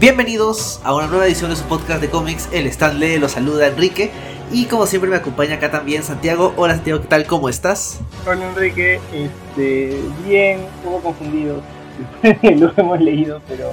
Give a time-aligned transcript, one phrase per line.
[0.00, 2.48] Bienvenidos a una nueva edición de su podcast de cómics.
[2.52, 4.10] El Stanley los saluda Enrique.
[4.50, 6.54] Y como siempre me acompaña acá también Santiago.
[6.56, 7.26] Hola Santiago, ¿qué tal?
[7.26, 8.00] ¿Cómo estás?
[8.26, 11.60] Hola Enrique, este, bien, un poco confundido.
[12.42, 13.72] Lo hemos leído, pero,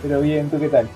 [0.00, 0.88] pero bien, ¿tú qué tal?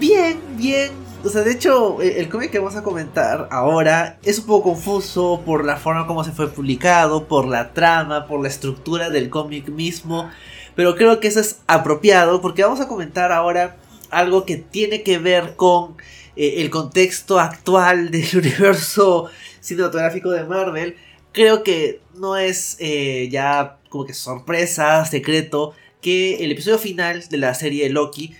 [0.00, 0.90] Bien, bien.
[1.22, 5.40] O sea, de hecho, el cómic que vamos a comentar ahora es un poco confuso
[5.46, 9.68] por la forma como se fue publicado, por la trama, por la estructura del cómic
[9.68, 10.28] mismo.
[10.74, 13.76] Pero creo que eso es apropiado porque vamos a comentar ahora
[14.10, 15.96] algo que tiene que ver con
[16.36, 20.96] eh, el contexto actual del universo cinematográfico de Marvel,
[21.32, 27.36] creo que no es eh, ya como que sorpresa, secreto, que el episodio final de
[27.36, 28.34] la serie Loki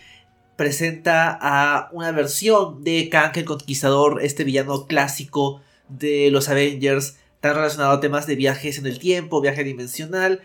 [0.57, 7.55] presenta a una versión de Kang el Conquistador, este villano clásico de los Avengers, tan
[7.55, 10.43] relacionado a temas de viajes en el tiempo, viaje dimensional,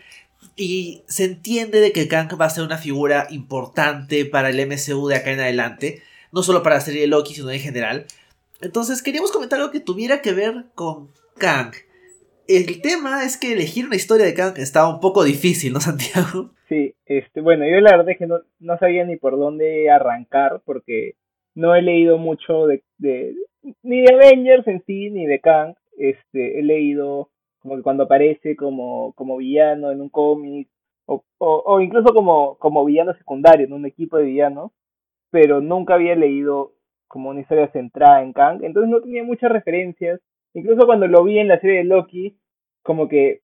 [0.56, 5.06] y se entiende de que Kang va a ser una figura importante para el MCU
[5.06, 6.02] de acá en adelante.
[6.32, 8.06] No solo para la serie de Loki, sino en general.
[8.60, 11.72] Entonces queríamos comentar algo que tuviera que ver con Kang.
[12.48, 16.50] El tema es que elegir una historia de Kang estaba un poco difícil, ¿no, Santiago?
[16.68, 20.62] Sí, este, bueno, yo la verdad es que no, no sabía ni por dónde arrancar
[20.64, 21.14] porque
[21.54, 23.34] no he leído mucho de, de
[23.82, 25.74] ni de Avengers en sí ni de Kang.
[25.98, 27.30] Este, he leído
[27.66, 30.68] como que cuando aparece como, como villano en un cómic,
[31.06, 34.70] o, o, incluso como, como villano secundario en un equipo de villanos,
[35.30, 36.74] pero nunca había leído
[37.08, 40.20] como una historia centrada en Kang, entonces no tenía muchas referencias,
[40.54, 42.38] incluso cuando lo vi en la serie de Loki,
[42.84, 43.40] como que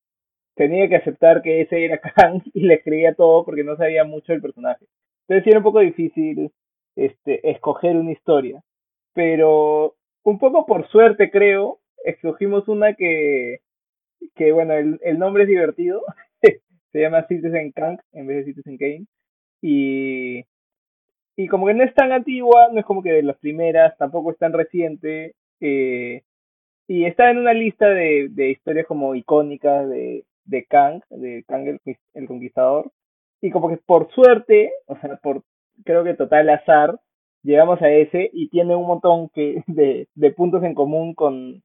[0.54, 4.32] tenía que aceptar que ese era Kang y le escribía todo porque no sabía mucho
[4.32, 4.86] del personaje.
[5.26, 6.52] Entonces era un poco difícil
[6.94, 8.62] este, escoger una historia,
[9.14, 13.62] pero un poco por suerte creo, escogimos una que,
[14.34, 16.02] que bueno, el, el nombre es divertido,
[16.92, 19.06] se llama Citizen Kang en vez de Citizen Kane,
[19.60, 20.44] y,
[21.36, 24.32] y como que no es tan antigua, no es como que de las primeras, tampoco
[24.32, 26.22] es tan reciente, eh,
[26.88, 31.66] y está en una lista de, de historias como icónicas de, de Kang, de Kang
[31.66, 31.80] el,
[32.14, 32.92] el Conquistador,
[33.40, 35.42] y como que por suerte, o sea, por
[35.84, 36.98] creo que total azar,
[37.42, 41.62] llegamos a ese y tiene un montón que de, de puntos en común con,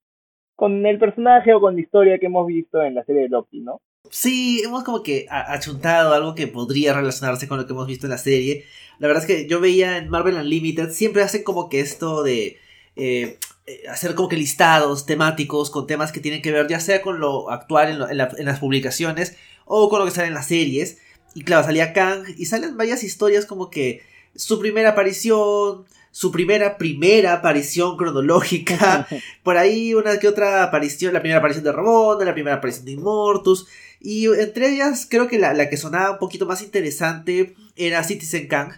[0.57, 3.61] con el personaje o con la historia que hemos visto en la serie de Loki,
[3.61, 3.79] ¿no?
[4.09, 8.11] Sí, hemos como que achuntado algo que podría relacionarse con lo que hemos visto en
[8.11, 8.65] la serie.
[8.97, 12.57] La verdad es que yo veía en Marvel Unlimited, siempre hacen como que esto de
[12.95, 13.37] eh,
[13.87, 17.51] hacer como que listados temáticos con temas que tienen que ver ya sea con lo
[17.51, 20.97] actual en, en las publicaciones o con lo que sale en las series.
[21.35, 24.01] Y claro, salía Kang y salen varias historias como que
[24.35, 29.07] su primera aparición, su primera, primera aparición cronológica.
[29.43, 32.91] Por ahí una que otra aparición, la primera aparición de Ramona, la primera aparición de
[32.93, 33.67] Immortus.
[33.99, 38.73] Y entre ellas creo que la, que sonaba un poquito más interesante era Citizen Kang.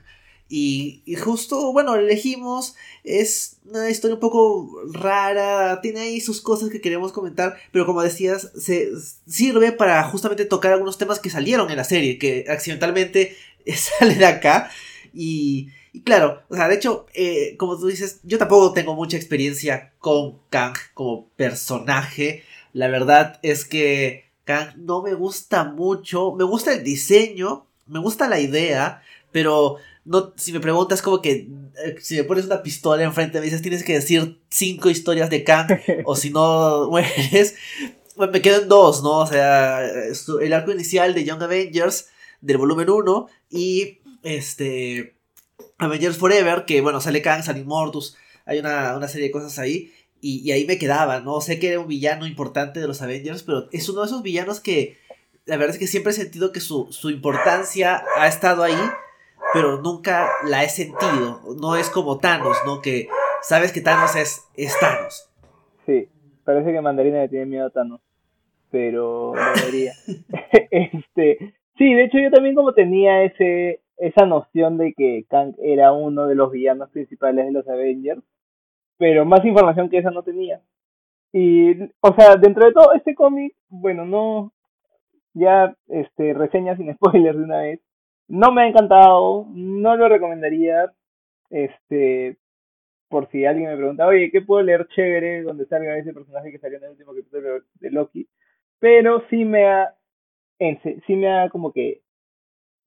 [0.52, 2.76] Y, justo, bueno, elegimos.
[3.04, 5.80] Es una historia un poco rara.
[5.82, 7.58] Tiene ahí sus cosas que queremos comentar.
[7.72, 8.90] Pero como decías, se
[9.28, 12.18] sirve para justamente tocar algunos temas que salieron en la serie.
[12.18, 13.38] Que accidentalmente
[14.00, 14.72] salen acá.
[15.14, 19.18] Y, y claro, o sea, de hecho, eh, como tú dices, yo tampoco tengo mucha
[19.18, 22.44] experiencia con Kang como personaje.
[22.74, 26.34] La verdad es que Kang no me gusta mucho.
[26.36, 29.02] Me gusta el diseño, me gusta la idea,
[29.32, 31.50] pero no, si me preguntas como que
[31.84, 35.44] eh, si me pones una pistola enfrente me dices tienes que decir cinco historias de
[35.44, 35.68] Kang
[36.06, 37.56] o si no mueres,
[38.16, 39.20] pues me quedan dos, ¿no?
[39.20, 42.10] O sea, el arco inicial de Young Avengers
[42.42, 45.19] del volumen 1 y este
[45.78, 50.52] Avengers Forever, que bueno, sale Kang, sale Immortus, hay una, serie de cosas ahí, y,
[50.52, 51.40] ahí me quedaba, ¿no?
[51.40, 54.60] Sé que era un villano importante de los Avengers, pero es uno de esos villanos
[54.60, 54.98] que
[55.46, 58.76] la verdad es que siempre he sentido que su, importancia ha estado ahí,
[59.54, 61.42] pero nunca la he sentido.
[61.58, 62.82] No es como Thanos, ¿no?
[62.82, 63.08] Que
[63.42, 65.30] sabes que Thanos es, es Thanos.
[65.86, 66.08] Sí,
[66.44, 68.02] parece que Mandarina le tiene miedo a Thanos,
[68.70, 69.94] pero no debería.
[70.72, 75.92] este, sí, de hecho yo también como tenía ese esa noción de que Kang era
[75.92, 78.22] uno de los villanos principales de los Avengers,
[78.98, 80.62] pero más información que esa no tenía.
[81.34, 84.54] Y, o sea, dentro de todo este cómic, bueno, no,
[85.34, 87.82] ya, este, reseña sin spoilers de una vez,
[88.28, 90.92] no me ha encantado, no lo recomendaría,
[91.50, 92.38] este,
[93.10, 96.60] por si alguien me pregunta, oye, ¿qué puedo leer chévere donde salga ese personaje que
[96.60, 98.28] salió en el último capítulo de Loki?
[98.80, 99.96] Pero sí me ha,
[101.08, 102.02] sí me ha como que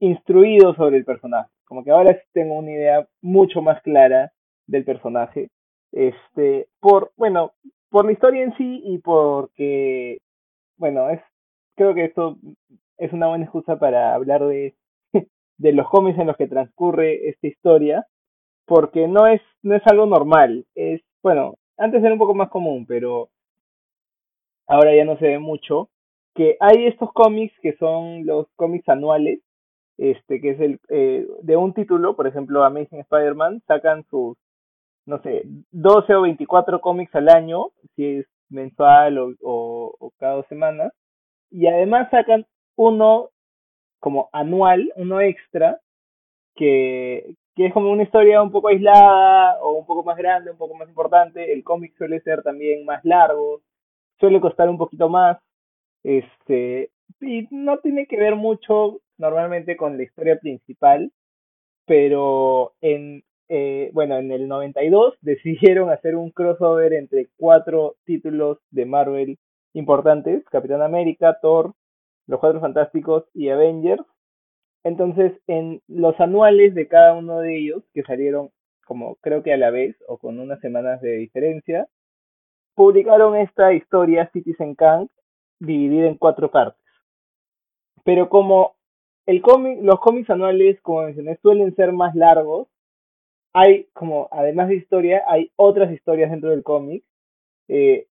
[0.02, 1.48] instruido sobre el personaje.
[1.64, 4.32] Como que ahora tengo una idea mucho más clara
[4.66, 5.50] del personaje.
[5.92, 7.52] Este, por, bueno,
[7.88, 10.18] por la historia en sí y porque,
[10.76, 11.20] bueno, es,
[11.76, 12.36] creo que esto
[12.98, 14.74] es una buena excusa para hablar de,
[15.58, 18.06] de los cómics en los que transcurre esta historia.
[18.66, 20.66] porque no es, no es algo normal.
[20.74, 23.30] Es, bueno, antes era un poco más común, pero
[24.66, 25.90] ahora ya no se ve mucho.
[26.34, 29.40] Que hay estos cómics que son los cómics anuales,
[30.10, 34.36] este, que es el eh, de un título, por ejemplo, Amazing Spider-Man, sacan sus,
[35.06, 40.46] no sé, 12 o 24 cómics al año, si es mensual o, o cada dos
[40.48, 40.92] semanas,
[41.50, 42.46] y además sacan
[42.76, 43.30] uno
[44.00, 45.78] como anual, uno extra,
[46.56, 50.58] que, que es como una historia un poco aislada o un poco más grande, un
[50.58, 51.52] poco más importante.
[51.52, 53.60] El cómic suele ser también más largo,
[54.18, 55.38] suele costar un poquito más.
[56.02, 56.90] Este,
[57.20, 61.12] y no tiene que ver mucho normalmente con la historia principal,
[61.86, 68.86] pero en, eh, bueno, en el 92 decidieron hacer un crossover entre cuatro títulos de
[68.86, 69.38] Marvel
[69.74, 71.74] importantes, Capitán América, Thor,
[72.26, 74.04] Los Cuatro Fantásticos y Avengers,
[74.84, 78.50] entonces, en los anuales de cada uno de ellos, que salieron
[78.84, 81.86] como creo que a la vez o con unas semanas de diferencia,
[82.74, 85.08] publicaron esta historia Citizen Kang
[85.60, 86.81] dividida en cuatro partes.
[88.04, 88.74] Pero como
[89.26, 92.68] el cómic, los cómics anuales, como mencioné, suelen ser más largos,
[93.52, 97.04] hay como, además de historia, hay otras historias dentro del cómic.
[97.68, 98.06] Eh,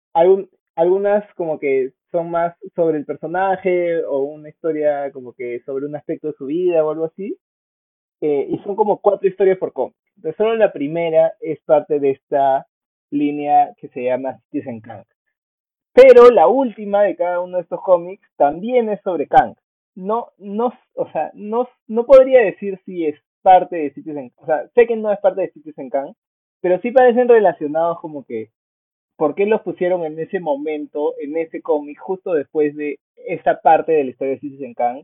[0.75, 5.95] algunas como que son más sobre el personaje o una historia como que sobre un
[5.95, 7.37] aspecto de su vida o algo así.
[8.21, 9.95] Eh, y son como cuatro historias por cómic.
[10.15, 12.65] Entonces solo la primera es parte de esta
[13.11, 15.05] línea que se llama Citizen Kang.
[15.93, 19.55] Pero la última de cada uno de estos cómics también es sobre Kang.
[19.97, 24.31] No, no, o sea, no, no podría decir si es parte de Citizen.
[24.35, 26.13] O sea, sé que no es parte de Citizen Kang,
[26.61, 28.51] pero sí parecen relacionados como que
[29.17, 33.91] por qué los pusieron en ese momento, en ese cómic, justo después de esa parte
[33.91, 35.03] de la historia de Citizen Kang,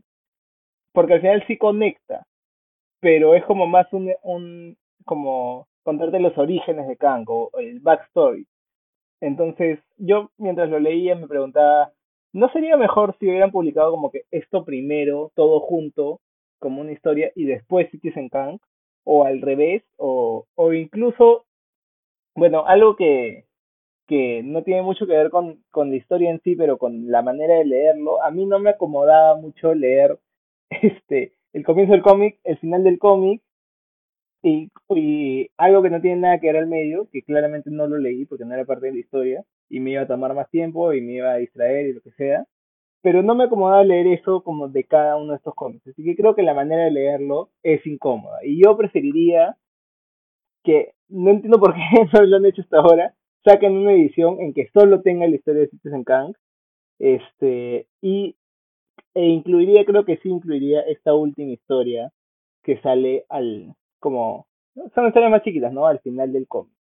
[0.92, 2.24] porque al final sí conecta,
[3.00, 8.46] pero es como más un, un como contarte los orígenes de Kang o el backstory.
[9.20, 11.92] Entonces, yo mientras lo leía me preguntaba,
[12.34, 16.20] ¿no sería mejor si hubieran publicado como que esto primero, todo junto,
[16.58, 18.58] como una historia, y después Citizen Kang?
[19.04, 21.46] O al revés, o, o incluso,
[22.34, 23.46] bueno, algo que,
[24.06, 27.22] que no tiene mucho que ver con, con la historia en sí, pero con la
[27.22, 28.22] manera de leerlo.
[28.22, 30.18] A mí no me acomodaba mucho leer
[30.70, 33.40] este el comienzo del cómic, el final del cómic
[34.42, 37.98] y, y algo que no tiene nada que ver al medio, que claramente no lo
[37.98, 40.92] leí porque no era parte de la historia y me iba a tomar más tiempo
[40.92, 42.44] y me iba a distraer y lo que sea.
[43.02, 45.86] Pero no me acomodaba leer eso como de cada uno de estos cómics.
[45.88, 48.38] Así que creo que la manera de leerlo es incómoda.
[48.44, 49.56] Y yo preferiría
[50.64, 51.80] que, no entiendo por qué
[52.12, 53.14] no lo han hecho hasta ahora,
[53.44, 56.34] saquen una edición en que solo tenga la historia de Citizen Kang,
[56.98, 58.36] este, y,
[59.14, 62.12] e incluiría, creo que sí incluiría esta última historia
[62.62, 64.46] que sale al, como,
[64.94, 65.86] son historias más chiquitas, ¿no?
[65.86, 66.73] Al final del cómic.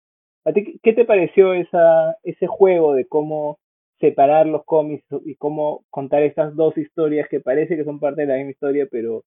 [0.45, 3.59] ¿A ti qué te pareció ese juego de cómo
[4.01, 8.27] separar los cómics y cómo contar estas dos historias que parece que son parte de
[8.27, 9.25] la misma historia, pero,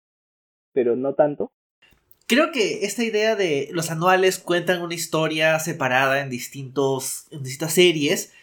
[0.74, 1.52] pero no tanto?
[2.28, 7.74] Creo que esta idea de los anuales cuentan una historia separada en, distintos, en distintas
[7.74, 8.34] series.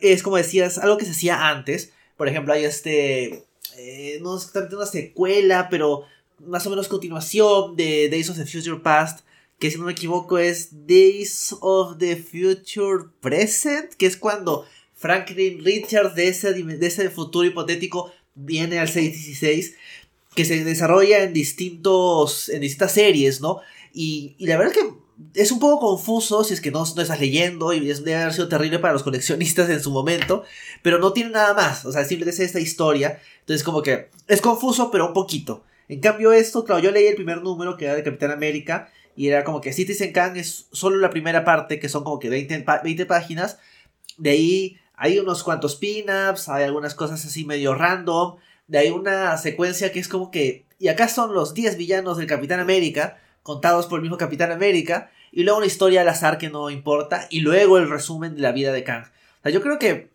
[0.00, 1.94] es como decías, algo que se hacía antes.
[2.16, 3.44] Por ejemplo, hay este.
[3.78, 6.04] Eh, no es una secuela, pero
[6.40, 9.24] más o menos continuación de Days of the Future Past.
[9.62, 13.94] Que si no me equivoco es Days of the Future Present.
[13.94, 19.76] Que es cuando Franklin Richards de ese, de ese futuro hipotético viene al 616
[20.34, 23.60] que se desarrolla en distintos en distintas series, ¿no?
[23.94, 27.20] Y, la verdad es que es un poco confuso si es que no, no estás
[27.20, 30.42] leyendo y debe haber sido terrible para los coleccionistas en su momento,
[30.82, 34.40] pero no tiene nada más, o sea, simplemente es esta historia, entonces como que es
[34.40, 35.62] confuso, pero un poquito.
[35.88, 39.28] En cambio esto, claro, yo leí el primer número que era de Capitán América y
[39.28, 42.64] era como que Citizen Kang es solo la primera parte, que son como que 20,
[42.84, 43.58] 20 páginas,
[44.18, 49.36] de ahí hay unos cuantos pin-ups, hay algunas cosas así medio random, de ahí una
[49.36, 53.86] secuencia que es como que, y acá son los 10 villanos del Capitán América, contados
[53.86, 57.40] por el mismo Capitán América, y luego una historia al azar que no importa, y
[57.40, 59.04] luego el resumen de la vida de Kang.
[59.04, 60.12] O sea, yo creo que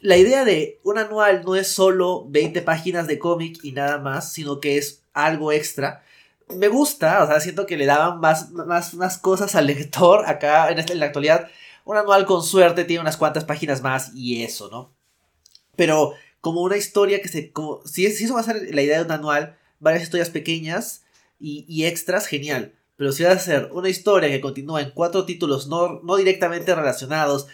[0.00, 4.32] la idea de un anual no es solo 20 páginas de cómic y nada más,
[4.32, 6.04] sino que es algo extra.
[6.54, 10.70] Me gusta, o sea, siento que le daban más, más, más cosas al lector acá
[10.70, 11.48] en, en la actualidad.
[11.84, 14.92] Un anual con suerte tiene unas cuantas páginas más y eso, ¿no?
[15.76, 17.52] Pero como una historia que se...
[17.52, 21.04] Como, si, eso va a ser la idea de un anual, varias historias pequeñas
[21.40, 22.74] y, extras, genial.
[22.96, 26.74] Pero si va a ser una historia que continúa en cuatro títulos no, no directamente
[26.74, 27.46] relacionados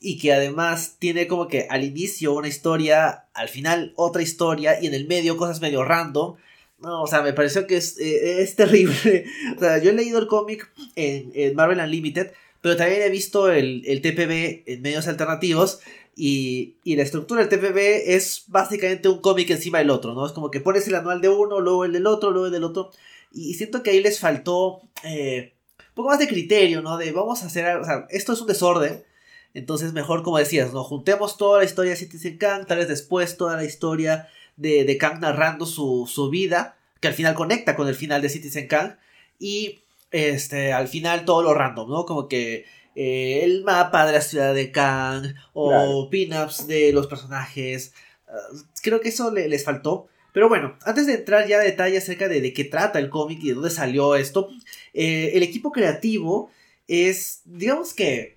[0.00, 4.86] y que además tiene como que al inicio una historia, al final otra historia y
[4.86, 6.36] en el medio cosas medio random,
[6.78, 9.24] No, o sea, me pareció que es, eh, es terrible.
[9.56, 13.50] O sea, yo he leído el cómic en, en, Marvel Unlimited, pero también he visto
[13.50, 15.80] el, el TPB en medios alternativos.
[16.14, 20.24] Y, y, la estructura del TPB es básicamente un cómic encima del otro, ¿no?
[20.24, 22.64] Es como que pones el anual de uno, luego el del otro, luego el del
[22.64, 22.90] otro.
[23.32, 26.96] Y siento que ahí les faltó eh, un poco más de criterio, ¿no?
[26.96, 29.04] De vamos a hacer, o sea, esto es un desorden.
[29.52, 30.84] Entonces, mejor, como decías, ¿no?
[30.84, 34.98] Juntemos toda la historia de Citizen Kang, tal vez después toda la historia de, de
[34.98, 38.96] Kang narrando su, su vida, que al final conecta con el final de Citizen Kang.
[39.38, 42.06] Y este, al final todo lo random, ¿no?
[42.06, 46.08] Como que eh, el mapa de la ciudad de Kang o claro.
[46.10, 47.92] pin-ups de los personajes.
[48.26, 50.08] Uh, creo que eso le, les faltó.
[50.32, 53.38] Pero bueno, antes de entrar ya a detalle acerca de, de qué trata el cómic
[53.42, 54.48] y de dónde salió esto,
[54.92, 56.50] eh, el equipo creativo
[56.88, 58.36] es, digamos que,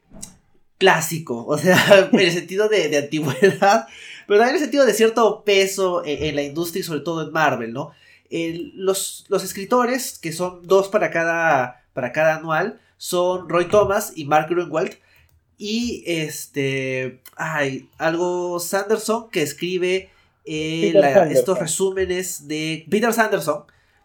[0.78, 3.88] clásico, o sea, en el sentido de, de antigüedad,
[4.30, 7.32] pero también el sentido de cierto peso en, en la industria y sobre todo en
[7.32, 7.94] Marvel, ¿no?
[8.30, 14.14] El, los, los, escritores, que son dos para cada, para cada anual, son Roy Thomas
[14.16, 15.00] y Mark Grunwald.
[15.58, 17.22] Y este.
[17.38, 20.12] Hay algo Sanderson que escribe
[20.46, 22.86] eh, la, estos resúmenes de.
[22.88, 23.64] Peter Sanderson,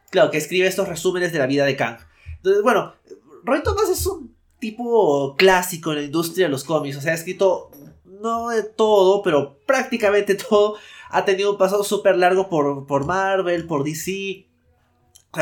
[0.08, 1.98] claro, que escribe estos resúmenes de la vida de Kang.
[2.36, 2.94] Entonces, bueno,
[3.44, 6.96] Roy Thomas es un tipo clásico en la industria de los cómics.
[6.96, 7.70] O sea, ha escrito
[8.24, 10.76] no de todo, pero prácticamente todo.
[11.10, 14.46] Ha tenido un pasado súper largo por, por Marvel, por DC.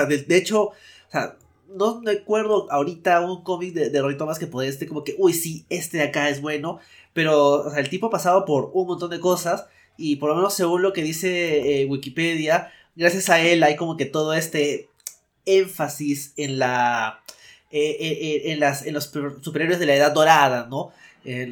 [0.08, 0.74] De, hecho, o
[1.10, 1.36] sea,
[1.68, 5.32] no recuerdo ahorita un cómic de, de, Roy Thomas que puede este como que, uy,
[5.32, 6.78] sí, este de acá es bueno,
[7.12, 10.82] pero el tipo ha pasado por un montón de cosas y por lo menos según
[10.82, 14.88] lo que dice eh, Wikipedia, gracias a él hay como que todo este
[15.46, 17.22] énfasis en la...
[17.70, 19.10] Eh, eh, en, las, en los
[19.40, 20.92] superiores de la edad dorada, ¿no?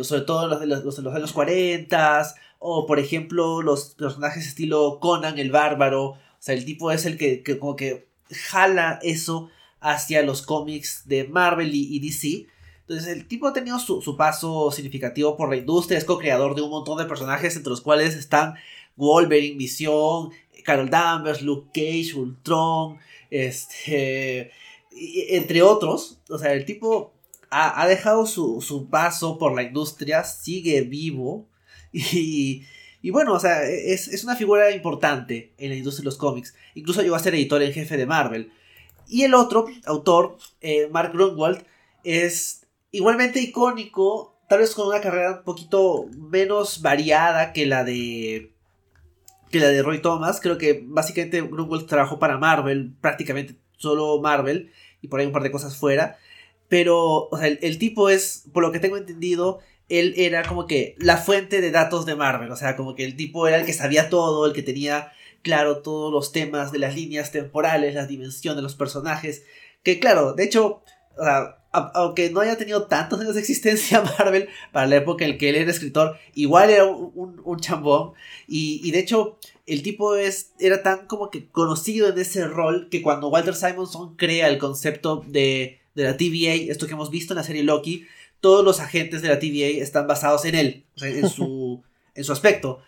[0.03, 4.99] Sobre todo los de los, los, los años 40 o por ejemplo los personajes estilo
[5.00, 9.50] Conan el bárbaro, o sea, el tipo es el que, que como que jala eso
[9.81, 12.47] hacia los cómics de Marvel y, DC.
[12.83, 16.62] Entonces el tipo ha tenido su, su, paso significativo por la industria, es co-creador de
[16.62, 18.55] un montón de personajes entre los cuales están
[18.97, 20.31] Wolverine, Vision,
[20.65, 22.99] Carol Danvers, Luke Cage, Ultron,
[23.31, 24.50] este,
[24.91, 26.19] entre otros.
[26.29, 27.12] O sea, el tipo
[27.50, 31.49] ha, dejado su, su, paso por la industria, sigue vivo
[31.92, 32.64] y...
[33.02, 36.54] Y bueno, o sea, es, es, una figura importante en la industria de los cómics.
[36.75, 38.52] Incluso llegó a ser editor en jefe de Marvel.
[39.09, 41.64] Y el otro autor, eh, Mark Grunwald,
[42.04, 48.52] es igualmente icónico, tal vez con una carrera un poquito menos variada que la de
[49.50, 50.40] que la de Roy Thomas.
[50.40, 55.42] Creo que básicamente Grunwald trabajó para Marvel, prácticamente solo Marvel, y por ahí un par
[55.42, 56.19] de cosas fuera.
[56.71, 59.59] Pero, o sea, el, tipo es, por lo que tengo entendido,
[59.89, 62.53] él era como que la fuente de datos de Marvel.
[62.53, 65.12] O sea, como que el tipo era el que sabía todo, el que tenía
[65.43, 69.43] claro todos los temas de las líneas temporales, las dimensiones de los personajes.
[69.83, 70.85] Que claro, de hecho,
[71.19, 75.33] o sea, aunque no haya tenido tantos años de existencia Marvel para la época en
[75.33, 78.12] la que él era escritor, igual era un, un, un chambón.
[78.47, 82.89] Y, y, de hecho, el tipo es, era tan como que conocido en ese rol
[82.93, 87.33] que cuando Walter Simonson crea el concepto de, de la TVA, esto que hemos visto
[87.33, 88.07] en la serie Loki,
[88.40, 91.83] todos los agentes de la TVA están basados en él, o sea, en su,
[92.14, 92.80] en su aspecto.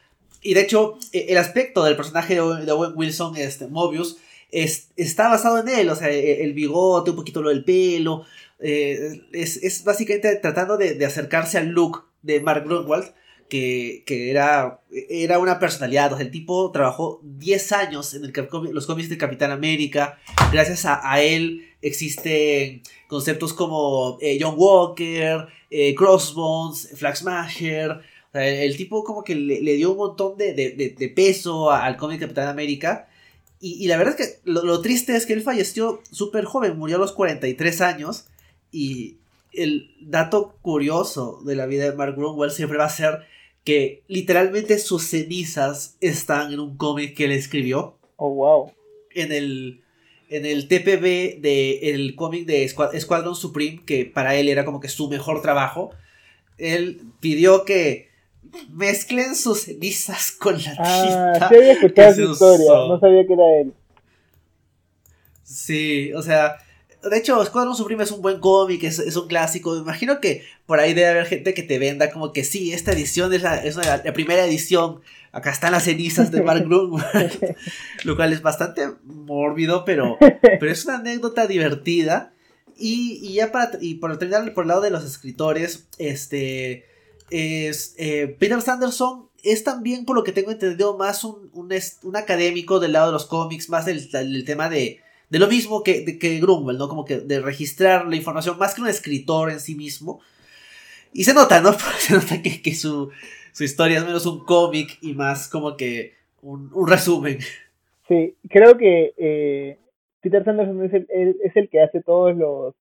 [0.42, 4.16] Y de hecho, e, el aspecto del personaje de Owen Wilson, este, Mobius,
[4.50, 5.88] es, está basado en él.
[5.88, 8.24] O sea, e, el bigote, un poquito lo del pelo.
[8.58, 13.12] Eh, es, es, básicamente tratando de, de, acercarse al look de Mark Grunwald.
[13.52, 14.80] Que, era,
[15.10, 16.12] era una personalidad.
[16.12, 18.32] O sea, el tipo trabajó 10 años en
[18.72, 20.18] los cómics de Capitán América.
[20.50, 27.14] Gracias a, él existen conceptos como eh, John Walker, eh, Crossbones, Flag.
[27.14, 32.48] O sea, el, tipo como que le, dio un montón de, peso al cómic Capitán
[32.48, 33.06] América.
[33.60, 36.96] Y, la verdad es que lo, lo triste es que él falleció súper joven, murió
[36.96, 38.28] a los 43 años.
[38.70, 39.18] Y
[39.52, 43.26] el dato curioso de la vida de Mark Grunwald siempre va a ser
[43.64, 47.98] que literalmente sus cenizas están en un cómic que él escribió.
[48.16, 48.72] Oh, wow.
[49.14, 49.82] En el,
[50.28, 55.08] en el TPB del cómic de Squadron Supreme, que para él era como que su
[55.08, 55.90] mejor trabajo.
[56.58, 58.08] Él pidió que
[58.70, 61.48] mezclen sus cenizas con la ah, tinta.
[61.48, 63.72] Sí había escuchado esa historia, no sabía que era él.
[65.42, 66.56] Sí, o sea,
[67.02, 69.72] de hecho, Escuadrón Supreme es un buen cómic, es, es, un clásico.
[69.74, 72.92] Me imagino que por ahí debe haber gente que te venda como que sí, esta
[72.92, 75.02] edición es la, es la, la primera edición.
[75.30, 77.56] Acá están las cenizas de Mark Grunwald.
[78.04, 82.32] lo cual es bastante mórbido, pero, pero es una anécdota divertida.
[82.78, 86.86] Y, y ya para y por terminar por el lado de los escritores, este
[87.28, 92.80] es eh, Peter Sanderson es también, por lo que tengo entendido, más un, un, académico
[92.80, 94.08] del lado de los cómics, más del,
[94.46, 96.88] tema de, de, lo mismo que, de, que Grumwell, ¿no?
[96.88, 100.22] Como que de registrar la información, más que un escritor en sí mismo.
[101.12, 101.72] Y se nota, ¿no?
[101.98, 103.10] Se nota que, que su,
[103.52, 107.38] su historia es menos un cómic y más como que un, un resumen.
[108.08, 109.78] Sí, creo que eh,
[110.20, 112.74] Peter Sanderson es el, es el que hace todos los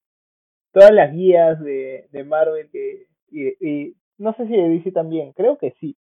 [0.72, 5.58] todas las guías de, de Marvel que, y, no sé si de DC también, creo
[5.58, 5.96] que sí.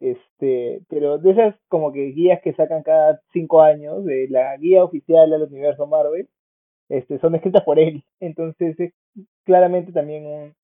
[0.00, 4.84] Este, pero de esas como que guías que sacan cada cinco años, de la guía
[4.84, 6.28] oficial del universo Marvel,
[6.88, 8.04] este, son escritas por él.
[8.20, 8.92] Entonces es
[9.44, 10.54] claramente también un,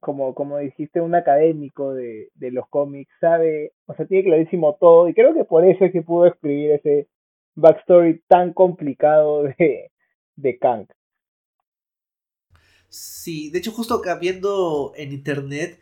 [0.00, 5.08] como, como dijiste, un académico de, de los cómics, sabe, o sea, tiene clarísimo todo,
[5.08, 7.08] y creo que por eso es que pudo escribir ese
[7.54, 9.90] backstory tan complicado de,
[10.36, 10.86] de Kang.
[12.88, 15.80] Sí, de hecho justo acá viendo en internet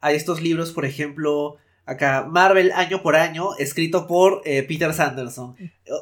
[0.00, 1.56] hay estos libros, por ejemplo,
[1.86, 5.56] acá Marvel año por año, escrito por eh, Peter Sanderson.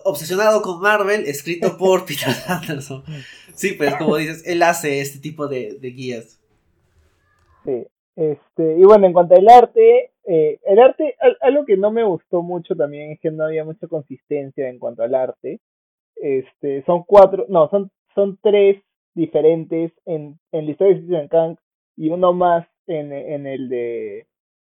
[0.05, 3.05] Obsesionado con Marvel, escrito por Peter Sanderson.
[3.55, 6.41] Sí, pues como dices, él hace este tipo de, guías.
[7.65, 12.05] Sí, este, y bueno, en cuanto al arte, eh, el arte, algo que no me
[12.05, 15.61] gustó mucho también es que no había mucha consistencia en cuanto al arte.
[16.17, 18.83] Este, son cuatro, no, son, son tres
[19.15, 21.57] diferentes en, en la historia de Citizen Kang
[21.97, 24.27] y uno más en, en el de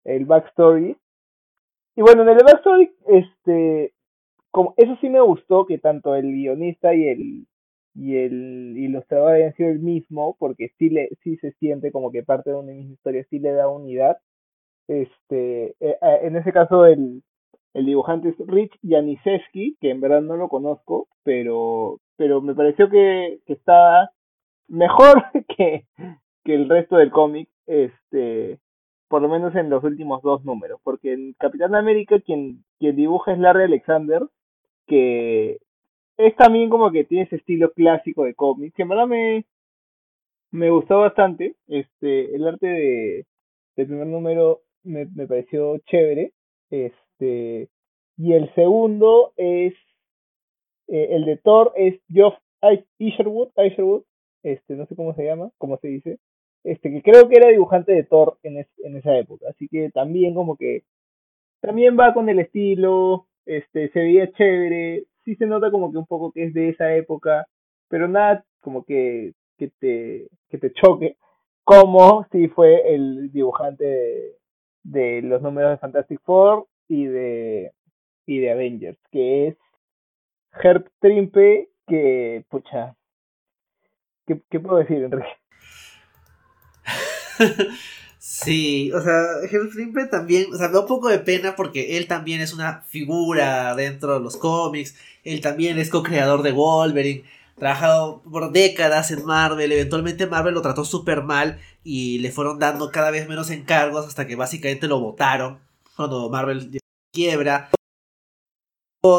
[0.04, 0.98] el backstory.
[1.96, 3.94] Y bueno, en el backstory, este,
[4.52, 7.48] como eso sí me gustó que tanto el guionista y el
[7.96, 12.24] y el ilustrador hayan sido el mismo, porque sí le, sí se siente como que
[12.24, 14.18] parte de una misma historia, sí le da unidad.
[14.88, 17.24] Este, eh, en ese caso el,
[17.74, 22.90] el dibujante es Rich Janisewski, que en verdad no lo conozco, pero, pero me pareció
[22.90, 24.12] que, que estaba
[24.68, 25.24] mejor
[25.58, 25.86] que,
[26.44, 28.60] que el resto del cómic, este,
[29.08, 33.34] por lo menos en los últimos dos números, porque en Capitán América quien, quien dibuja
[33.34, 34.22] es Larry Alexander,
[34.88, 35.60] que
[36.18, 39.46] es también como que tiene ese estilo clásico de cómic, que en verdad me,
[40.52, 43.26] me gustó bastante, este, el arte de,
[43.76, 46.32] del primer número me, me pareció chévere,
[46.70, 47.70] este,
[48.18, 49.74] y el segundo es,
[50.88, 52.36] eh, el de Thor es Geoff
[53.00, 54.04] Isherwood, Isherwood
[54.44, 56.20] este, no sé cómo se llama, cómo se dice,
[56.64, 60.34] este, que creo que era dibujante de Thor en, en esa época, así que también
[60.34, 60.84] como que,
[61.62, 66.06] también va con el estilo, este, se veía chévere, sí se nota como que un
[66.06, 67.48] poco que es de esa época,
[67.90, 71.18] pero nada como que, que te, que te choque,
[71.64, 74.38] como si fue el dibujante
[74.84, 77.72] de, los números de Fantastic Four y de,
[78.26, 79.58] y de Avengers, que es
[80.64, 82.96] Herb Trimpe, que, pucha,
[84.26, 85.28] ¿Qué, puedo decir, Enrique?
[88.26, 89.24] sí, o sea,
[89.74, 92.82] siempre también, o sea, me da un poco de pena porque él también es una
[92.88, 97.24] figura dentro de los cómics, él también es co-creador de Wolverine,
[97.58, 102.92] trabajado por décadas en Marvel, eventualmente Marvel lo trató súper mal y le fueron dando
[102.92, 105.60] cada vez menos encargos hasta que básicamente lo votaron
[105.96, 106.80] cuando Marvel
[107.14, 107.70] quiebra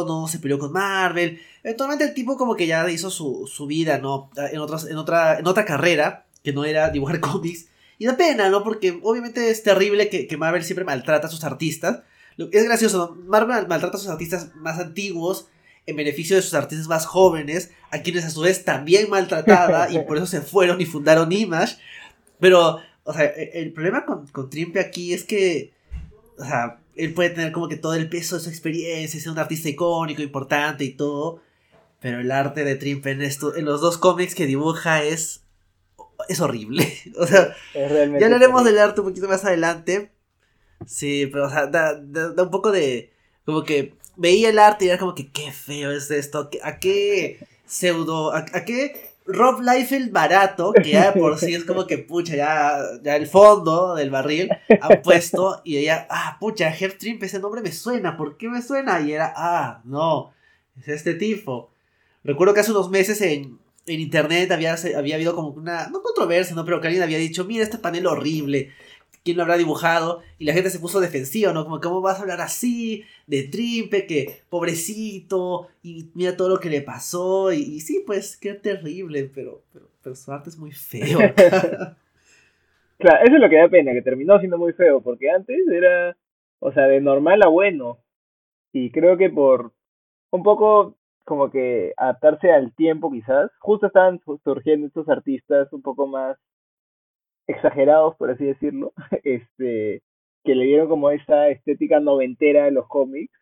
[0.07, 1.41] no se peleó con Marvel.
[1.63, 4.31] Eventualmente el tipo como que ya hizo su, su vida, ¿no?
[4.37, 7.67] En, otras, en, otra, en otra carrera, que no era dibujar cómics.
[7.99, 8.63] Y da pena, ¿no?
[8.63, 12.03] Porque obviamente es terrible que, que Marvel siempre maltrata a sus artistas.
[12.53, 13.23] Es gracioso, ¿no?
[13.29, 15.49] Marvel maltrata a sus artistas más antiguos
[15.87, 20.01] en beneficio de sus artistas más jóvenes, a quienes a su vez también maltrataba y
[20.01, 21.77] por eso se fueron y fundaron Image.
[22.41, 25.73] Pero, o sea, e, el problema con, con Trimpe aquí es que,
[26.39, 29.39] o sea, él puede tener como que todo el peso de su experiencia, ser un
[29.39, 31.41] artista icónico, importante y todo.
[32.01, 35.45] Pero el arte de Trimpe en, esto, en los dos cómics que dibuja es,
[36.29, 36.87] es horrible.
[37.19, 40.13] O sea, ya hablaremos del arte un poquito más adelante.
[40.87, 43.13] Sí, pero o sea, da, un poco de...
[43.45, 46.51] Como que veía el arte y era como que qué feo es esto.
[46.63, 48.35] ¿A qué pseudo...
[48.35, 53.17] a qué Rob Liefeld barato, que ya por sí es como que, pucha, ya, ya
[53.17, 54.49] el fondo del barril
[54.81, 58.63] han puesto y ella, ah, pucha, Herb Trimp, ese nombre me suena, ¿por qué me
[58.63, 59.01] suena?
[59.01, 60.33] Y era, ah, no,
[60.79, 61.71] es este tipo.
[62.23, 66.55] Recuerdo que hace unos meses en, en internet había, había habido como una, no controversia,
[66.57, 66.65] ¿no?
[66.65, 68.71] Pero que alguien había dicho, mira este panel horrible,
[69.25, 71.65] quién lo habrá dibujado, y la gente se puso defensiva, ¿no?
[71.65, 76.71] Como, ¿cómo vas a hablar así de Trimpe, que pobrecito, y mira todo lo que
[76.71, 81.19] le pasó, y, sí, pues, qué terrible, pero, pero, su arte es muy feo.
[82.99, 86.17] claro, eso es lo que da pena, que terminó siendo muy feo, porque antes era,
[86.61, 87.99] o sea, de normal a bueno,
[88.73, 89.73] y creo que por
[90.31, 90.97] un poco
[91.27, 96.39] como que adaptarse al tiempo quizás, justo estaban surgiendo estos artistas un poco más
[97.49, 98.93] exagerados, por así decirlo,
[99.25, 100.03] este,
[100.45, 103.33] que le dieron como esa estética noventera de los cómics.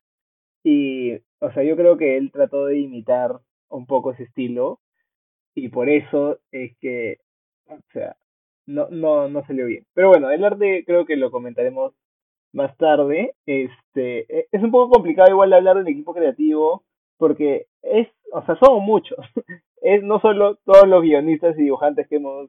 [0.64, 4.80] Y, o sea, yo creo que él trató de imitar un poco ese estilo.
[5.54, 7.18] Y por eso es que,
[7.68, 8.16] o sea,
[8.66, 9.84] no, no, no salió bien.
[9.94, 11.94] Pero bueno, el arte creo que lo comentaremos
[12.52, 13.34] más tarde.
[13.46, 16.84] Este, e, es un poco complicado igual hablar del equipo creativo
[17.16, 19.18] porque es, o sea, son muchos.
[19.86, 22.48] Es no solo todos los guionistas y dibujantes que hemos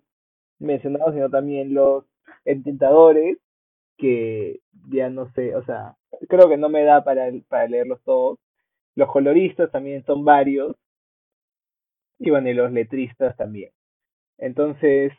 [0.57, 2.05] mencionado, sino también los
[2.45, 3.37] entintadores
[3.97, 5.97] que ya no sé, o sea,
[6.29, 8.39] creo que no me da para, para leerlos todos.
[8.95, 10.75] Los coloristas también son varios.
[12.19, 13.71] Y bueno, y los letristas también.
[14.37, 15.11] Entonces,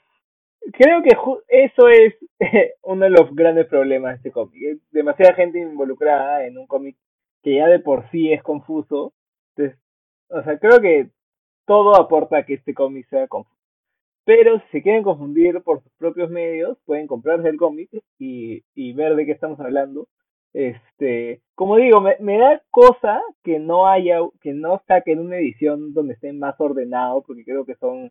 [0.73, 1.17] creo que
[1.49, 2.15] eso es
[2.83, 4.81] uno de los grandes problemas de este cómic.
[4.91, 6.97] demasiada gente involucrada en un cómic
[7.43, 9.13] que ya de por sí es confuso.
[9.57, 9.79] Entonces,
[10.29, 11.11] o sea, creo que
[11.67, 13.57] todo aporta a que este cómic sea confuso.
[14.25, 18.93] Pero si se quieren confundir por sus propios medios, pueden comprarse el cómic y, y
[18.93, 20.09] ver de qué estamos hablando.
[20.53, 26.15] Este, como digo, me, da cosa que no haya, que no saquen una edición donde
[26.15, 28.11] esté más ordenado, porque creo que son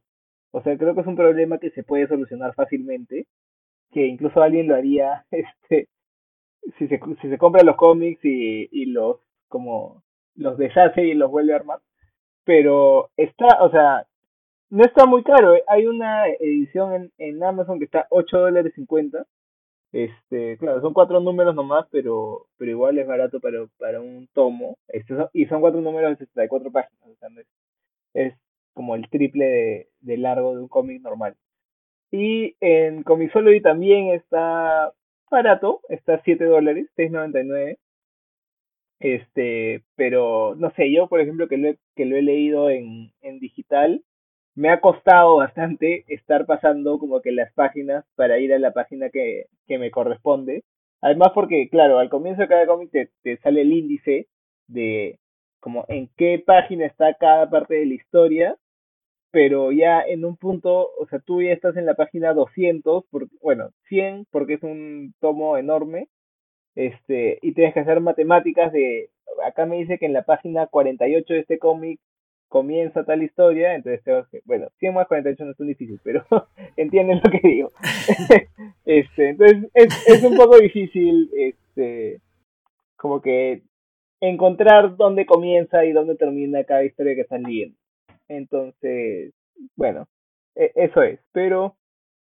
[0.56, 3.28] o sea, creo que es un problema que se puede solucionar fácilmente,
[3.92, 5.90] que incluso alguien lo haría, este,
[6.78, 10.05] si se, si se compra los cómics y, y los, como,
[10.36, 11.80] los deshace y los vuelve a armar.
[12.44, 14.06] Pero está, o sea,
[14.70, 15.56] no está muy caro.
[15.68, 19.26] Hay una edición en, en Amazon que está 8 dólares 50.
[19.96, 24.78] Este, claro, son cuatro números nomás, pero, pero igual es barato para, para un tomo.
[24.90, 27.02] Este, y son cuatro números de 64 páginas.
[27.10, 27.30] O sea,
[28.14, 28.34] es,
[28.74, 31.36] como el triple de, largo de un cómic normal.
[32.12, 34.94] Y en Comixology también está
[35.32, 37.78] barato, está 7 dólares, 6.99.
[39.00, 43.12] Este, pero no sé, yo por ejemplo que lo he, que lo he leído en,
[43.22, 44.04] en digital,
[44.56, 49.10] me ha costado bastante estar pasando como que las páginas para ir a la página
[49.10, 50.64] que, que me corresponde.
[51.02, 54.28] Además porque, claro, al comienzo de cada cómic te, sale el índice
[54.68, 55.20] de
[55.60, 58.58] como en qué página está cada parte de la historia
[59.36, 63.04] pero ya en un punto, o sea, tú ya estás en la página 200,
[63.42, 66.08] bueno, 100 porque es un tomo enorme,
[66.76, 69.10] este, y tienes que hacer matemáticas de,
[69.46, 72.00] acá me dice que en la página 48 de este cómic
[72.48, 76.26] comienza tal historia, entonces tengo que, bueno, 100 más 48 no es tan difícil, pero
[76.78, 77.72] entienden lo que digo.
[78.86, 82.22] este, entonces es, es un poco difícil, este,
[82.96, 83.64] como que
[84.22, 87.78] encontrar dónde comienza y dónde termina cada historia que están leyendo.
[88.28, 89.34] Entonces,
[89.76, 90.08] bueno,
[90.56, 91.20] e, eso es.
[91.32, 91.76] Pero,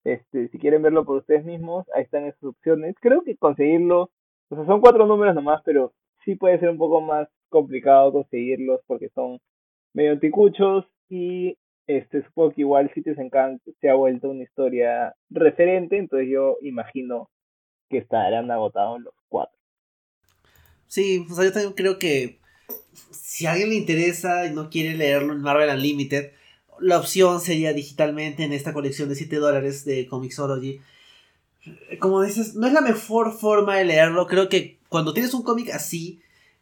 [0.03, 2.95] este, si quieren verlo por ustedes mismos, ahí están esas opciones.
[2.99, 4.09] Creo que conseguirlo,
[4.53, 8.81] o sea, son cuatro números nomás, pero sí puede ser un poco más complicado conseguirlos
[8.87, 9.39] porque son
[9.93, 13.29] medio anticuchos y este supongo que igual Cities en
[13.81, 17.29] se ha vuelto una historia referente, entonces yo imagino
[17.89, 19.57] que estarán agotados los cuatro.
[20.87, 22.39] Sí, o sea, yo también creo que
[23.11, 26.31] si a alguien le interesa y no quiere leerlo en Marvel Unlimited,
[26.79, 30.79] la opción sería digitalmente en esta colección de 7 dólares de Comixology.
[31.99, 34.28] Como dices, no es la mejor forma de leerlo.
[34.28, 36.21] Creo que cuando tienes un cómic así,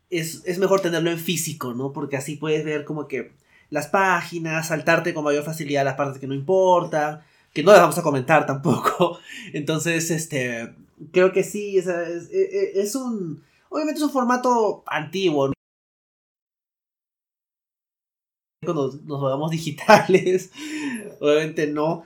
[0.09, 1.93] es, es, mejor tenerlo en físico, ¿no?
[1.93, 3.31] Porque así puedes ver como que
[3.69, 7.21] las páginas, saltarte con mayor facilidad las partes que no importan,
[7.53, 9.19] que no las vamos a comentar tampoco.
[9.53, 10.73] Entonces, este,
[11.11, 13.43] creo que sí, es, es, es un...
[13.69, 15.53] Obviamente es un formato antiguo,
[18.63, 20.51] cuando nos volvamos digitales.
[21.19, 22.05] Obviamente no.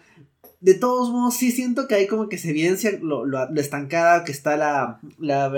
[0.61, 4.31] De todos modos, sí siento que hay como que se evidencia lo, lo, estancada que
[4.31, 5.51] está la, la,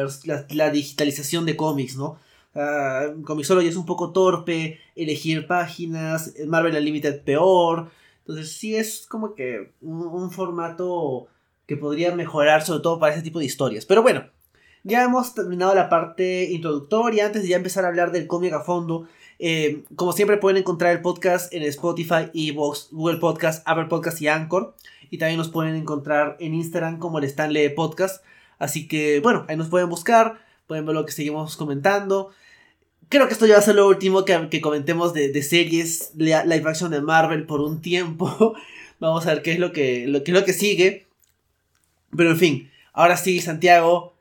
[0.49, 2.19] la, digitalización de cómics, ¿no?
[2.53, 7.89] Uh, Comixology es un poco torpe, elegir páginas, Marvel Unlimited peor.
[8.19, 11.27] Entonces sí es como que un, un, formato
[11.67, 13.85] que podría mejorar sobre todo para ese tipo de historias.
[13.85, 14.25] Pero bueno,
[14.83, 17.27] ya hemos terminado la parte introductoria.
[17.27, 19.07] Antes de ya empezar a hablar del cómic a fondo,
[19.39, 24.27] eh, como siempre pueden encontrar el podcast en Spotify, Evox, Google Podcast, Apple Podcast y
[24.27, 24.75] Anchor.
[25.09, 28.23] Y también nos pueden encontrar en Instagram como el Stanley Podcast.
[28.59, 32.31] Así que bueno, ahí nos pueden buscar, pueden ver lo que seguimos comentando.
[33.09, 36.91] Creo que esto ya va a ser lo último que, comentemos de, series live action
[36.91, 38.55] de Marvel por un tiempo.
[38.99, 41.05] Vamos a ver qué es lo que, lo, qué es lo que sigue.
[42.15, 44.16] Pero en fin, ahora sí, Santiago,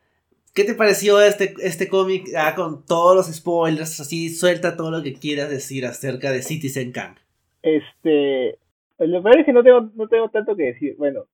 [0.56, 4.00] ¿Qué te pareció este, este cómic ah, con todos los spoilers?
[4.00, 7.16] Así, suelta todo lo que quieras decir acerca de Citizen Kang.
[7.60, 8.58] Este.
[8.98, 10.96] Lo peor es que no tengo, no tengo tanto que decir.
[10.96, 11.24] Bueno,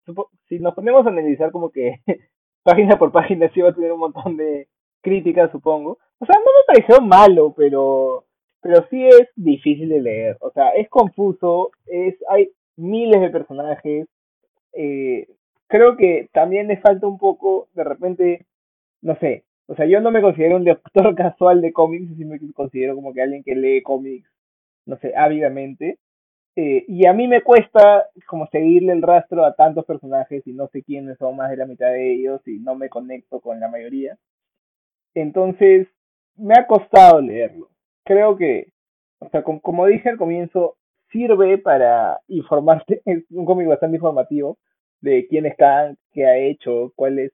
[0.48, 2.00] si nos ponemos a analizar como que
[2.64, 4.66] página por página, sí va a tener un montón de
[5.02, 5.98] críticas, supongo.
[6.18, 8.24] O sea, no me pareció malo, pero.
[8.60, 10.36] Pero sí es difícil de leer.
[10.40, 11.70] O sea, es confuso.
[11.86, 14.08] es Hay miles de personajes.
[14.72, 15.28] Eh,
[15.68, 18.46] creo que también le falta un poco, de repente
[19.02, 22.38] no sé, o sea, yo no me considero un lector casual de cómics, sí me
[22.52, 24.28] considero como que alguien que lee cómics,
[24.86, 25.98] no sé, ávidamente.
[26.56, 30.68] Eh, y a mí me cuesta como seguirle el rastro a tantos personajes y no
[30.68, 33.68] sé quiénes son más de la mitad de ellos y no me conecto con la
[33.68, 34.18] mayoría.
[35.14, 35.88] Entonces,
[36.36, 37.70] me ha costado leerlo.
[38.04, 38.72] Creo que,
[39.20, 40.76] o sea, como dije al comienzo,
[41.10, 44.58] sirve para informarte, es un cómic bastante informativo
[45.00, 47.32] de quién es Kang, qué ha hecho, cuál es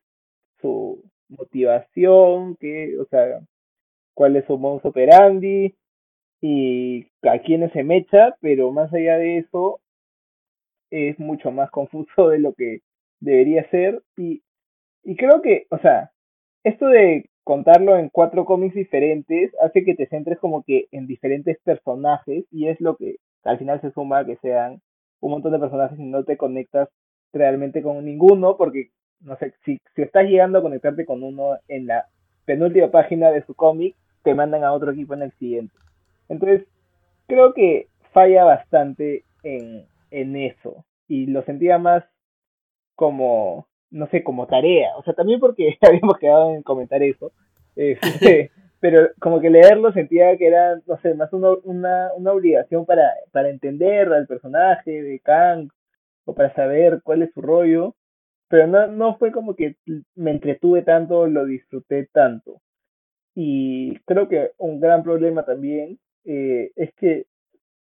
[0.60, 3.40] su motivación, qué, o sea,
[4.14, 5.76] cuál es su modus operandi
[6.40, 9.80] y a quiénes se mecha, pero más allá de eso
[10.90, 12.80] es mucho más confuso de lo que
[13.20, 14.02] debería ser.
[14.16, 14.42] Y,
[15.04, 16.10] y creo que, o sea,
[16.64, 21.58] esto de contarlo en cuatro cómics diferentes hace que te centres como que en diferentes
[21.64, 24.80] personajes y es lo que al final se suma que sean
[25.20, 26.88] un montón de personajes y no te conectas
[27.32, 31.86] realmente con ninguno porque no sé si, si estás llegando a conectarte con uno en
[31.86, 32.06] la
[32.44, 35.74] penúltima página de su cómic te mandan a otro equipo en el siguiente
[36.28, 36.66] entonces
[37.26, 42.04] creo que falla bastante en, en eso y lo sentía más
[42.94, 44.96] como no sé, como tarea.
[44.96, 47.32] O sea, también porque habíamos quedado en comentar eso.
[47.76, 48.50] Este,
[48.80, 53.10] pero como que leerlo sentía que era, no sé, más una, una, una obligación para,
[53.32, 55.68] para entender al personaje de Kang
[56.24, 57.94] o para saber cuál es su rollo.
[58.48, 59.76] Pero no, no fue como que
[60.14, 62.60] me entretuve tanto, lo disfruté tanto.
[63.34, 67.26] Y creo que un gran problema también eh, es que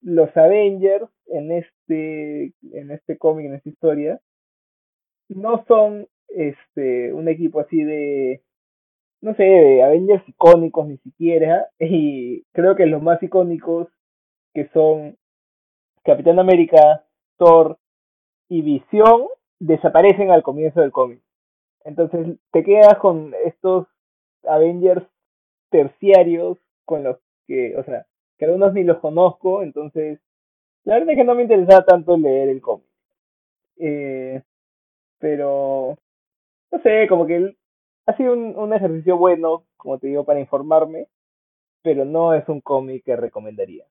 [0.02, 4.20] los Avengers en este, en este cómic, en esta historia,
[5.28, 8.42] no son este un equipo así de
[9.20, 13.88] no sé, de Avengers icónicos ni siquiera, y creo que los más icónicos
[14.54, 15.16] que son
[16.04, 17.04] Capitán América,
[17.36, 17.78] Thor
[18.48, 19.26] y Visión
[19.58, 21.20] desaparecen al comienzo del cómic.
[21.84, 23.86] Entonces te quedas con estos
[24.44, 25.06] Avengers
[25.70, 28.06] terciarios con los que, o sea,
[28.38, 30.20] que algunos ni los conozco, entonces
[30.84, 32.86] la verdad es que no me interesaba tanto leer el cómic.
[33.76, 34.42] Eh,
[35.18, 35.98] pero,
[36.70, 37.56] no sé, como que
[38.06, 41.08] ha sido un, un ejercicio bueno, como te digo, para informarme,
[41.82, 43.84] pero no es un cómic que recomendaría.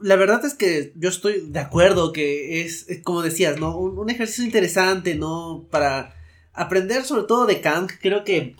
[0.00, 3.76] La verdad es que yo estoy de acuerdo que es, como decías, ¿no?
[3.76, 5.66] Un, ejercicio interesante, ¿no?
[5.70, 6.14] Para
[6.52, 7.88] aprender sobre todo de Kang.
[8.00, 8.56] Creo que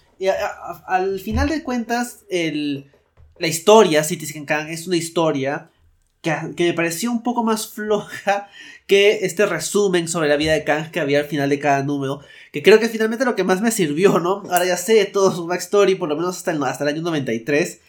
[0.87, 2.91] al final de cuentas, el,
[3.39, 5.71] la historia, Citizen Kang, es una historia
[6.21, 8.49] que, que, me pareció un poco más floja
[8.87, 12.21] que este resumen sobre la vida de Kang que había al final de cada número,
[12.53, 14.43] que creo que finalmente lo que más me sirvió, ¿no?
[14.51, 17.81] Ahora ya sé todo su backstory, por lo menos hasta el, hasta el año 93,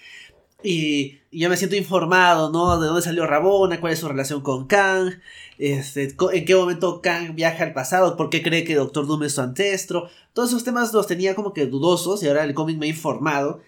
[0.63, 2.79] y, y ya me siento informado, ¿no?
[2.79, 5.19] De dónde salió Rabona, cuál es su relación con Kang,
[5.57, 9.33] este, en qué momento Kang viaja al pasado, por qué cree que Doctor Doom es
[9.33, 12.87] su ancestro, todos esos temas los tenía como que dudosos y ahora el cómic me
[12.87, 13.61] ha informado,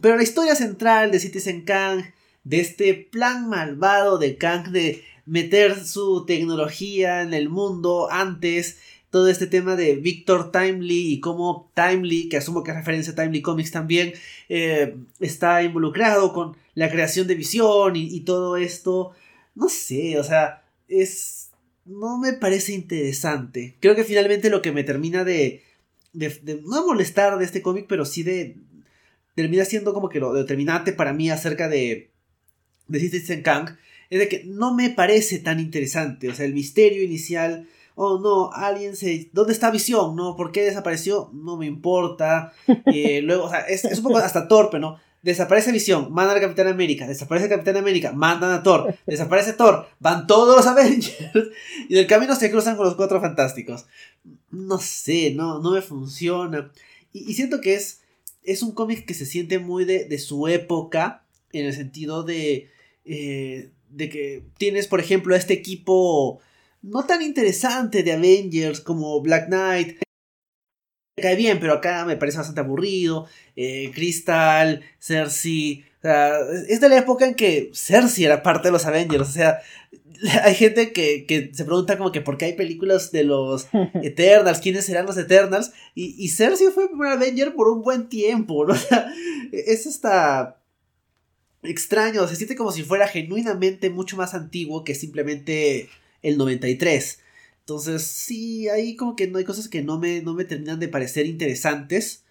[0.00, 2.04] pero la historia central de Citizen Kang,
[2.44, 8.78] de este plan malvado de Kang de meter su tecnología en el mundo antes
[9.12, 13.16] todo este tema de Victor Timely y cómo Timely, que asumo que es referencia a
[13.16, 14.14] Timely Comics también,
[14.48, 19.12] eh, está involucrado con la creación de visión y, todo esto.
[19.54, 21.50] No sé, o sea, es...
[21.84, 23.76] No me parece interesante.
[23.80, 25.62] Creo que finalmente lo que me termina de...
[26.14, 28.56] de, no molestar de este cómic, pero sí de...
[29.34, 32.08] Termina siendo como que lo determinante para mí acerca de...
[32.88, 33.76] De Citizen Kang
[34.08, 36.30] es de que no me parece tan interesante.
[36.30, 39.30] O sea, el misterio inicial, oh no, alguien se...
[39.32, 40.16] ¿Dónde está Visión?
[40.16, 40.36] ¿No?
[40.36, 41.30] ¿Por qué desapareció?
[41.32, 42.52] No me importa.
[42.86, 44.98] Eh, luego, o sea, es, un poco hasta torpe, ¿no?
[45.22, 50.26] Desaparece Visión, mandan a Capitán América, desaparece Capitán América, mandan a Thor, desaparece Thor, van
[50.26, 51.14] todos los Avengers
[51.88, 53.86] y del camino se cruzan con los cuatro fantásticos.
[54.50, 56.72] No sé, no, no me funciona.
[57.12, 58.00] Y, siento que es,
[58.42, 62.70] es un cómic que se siente muy de, de su época, en el sentido de,
[63.04, 66.40] eh, de que tienes, por ejemplo, a este equipo
[66.82, 69.98] no tan interesante de Avengers como Black Knight.
[71.16, 73.26] Me cae bien, pero acá me parece bastante aburrido.
[73.54, 75.84] Eh, Crystal, Cersei.
[76.68, 79.28] es de la época en que Cersei era parte de los Avengers.
[79.28, 79.60] O sea,
[80.42, 83.68] hay gente que, se pregunta como que por qué hay películas de los
[84.02, 85.72] Eternals, quiénes serán los Eternals.
[85.94, 88.74] Y, y Cersei fue el primer Avenger por un buen tiempo, ¿no?
[88.74, 89.12] O sea,
[89.52, 90.58] es esta
[91.62, 95.88] extraño, se siente como si fuera genuinamente mucho más antiguo que simplemente
[96.22, 97.20] el 93.
[97.60, 100.88] Entonces, sí, ahí como que no hay cosas que no me, no me terminan de
[100.88, 102.24] parecer interesantes.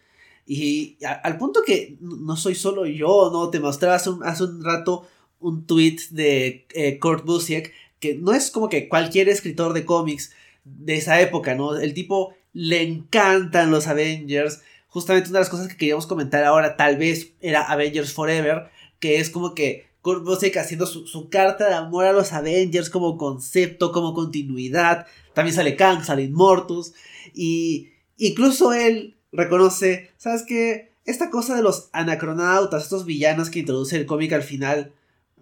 [0.46, 3.50] Y al punto que no soy solo yo, ¿no?
[3.50, 5.08] Te mostraba hace un, hace un rato
[5.40, 10.32] un tweet de eh, Kurt Busiek, que no es como que cualquier escritor de cómics
[10.64, 11.78] de esa época, ¿no?
[11.78, 16.76] El tipo le encantan los Avengers, justamente una de las cosas que queríamos comentar ahora
[16.78, 21.76] tal vez era Avengers Forever, que es como que Kurt Busiek haciendo su, carta de
[21.76, 25.06] amor a los Avengers como concepto, como continuidad.
[25.34, 26.94] También sale Kang, sale Immortus.
[27.34, 30.92] Y incluso él reconoce, ¿sabes qué?
[31.06, 34.94] Esta cosa de los anacronautas, estos villanos que introduce el cómic al final,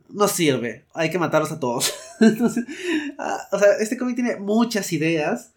[0.10, 0.86] no sirve.
[0.94, 1.94] Hay que matarlos a todos.
[3.18, 5.52] Ah, o sea, este cómic tiene muchas ideas.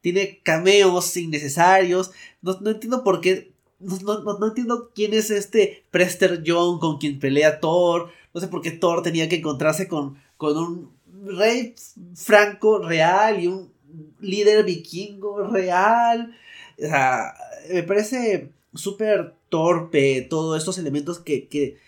[0.00, 2.10] Tiene cameos innecesarios.
[2.40, 3.52] No, entiendo por qué.
[3.78, 8.10] No, entiendo quién es este Prester John con quien pelea Thor.
[8.34, 10.92] No sé por qué Thor tenía que encontrarse con, con un
[11.24, 11.74] rey
[12.14, 13.72] franco real y un
[14.20, 16.34] líder vikingo real.
[16.78, 17.34] O sea,
[17.70, 21.78] me parece súper torpe todos estos elementos que, que,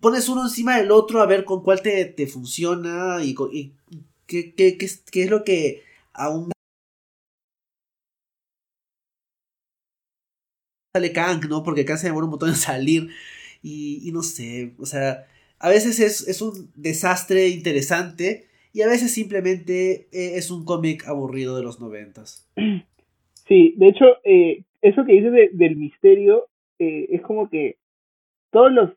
[0.00, 3.72] pones uno encima del otro a ver con cuál te, te funciona y, y
[4.26, 5.82] qué, qué, qué, qué, es lo que
[6.14, 6.50] aún
[10.94, 11.62] sale Kang, ¿no?
[11.62, 13.10] Porque Kang se demora un montón en salir
[13.62, 15.26] y, y no sé, o sea,
[15.62, 21.06] a veces es, es, un desastre interesante y a veces simplemente eh, es un cómic
[21.06, 22.50] aburrido de los noventas.
[23.48, 26.46] Sí, de hecho, eh, eso que dices del misterio
[26.78, 27.76] eh, es como que
[28.50, 28.90] todos los,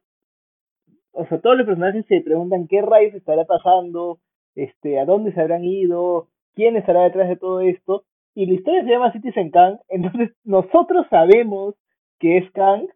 [1.12, 4.19] o sea, todos los personajes se preguntan qué rayos estará pasando,
[4.54, 8.84] este, a dónde se habrán ido, quién estará detrás de todo esto, y la historia
[8.84, 11.73] se llama Citizen Kang, entonces nosotros sabemos
[12.19, 12.88] que es Kang,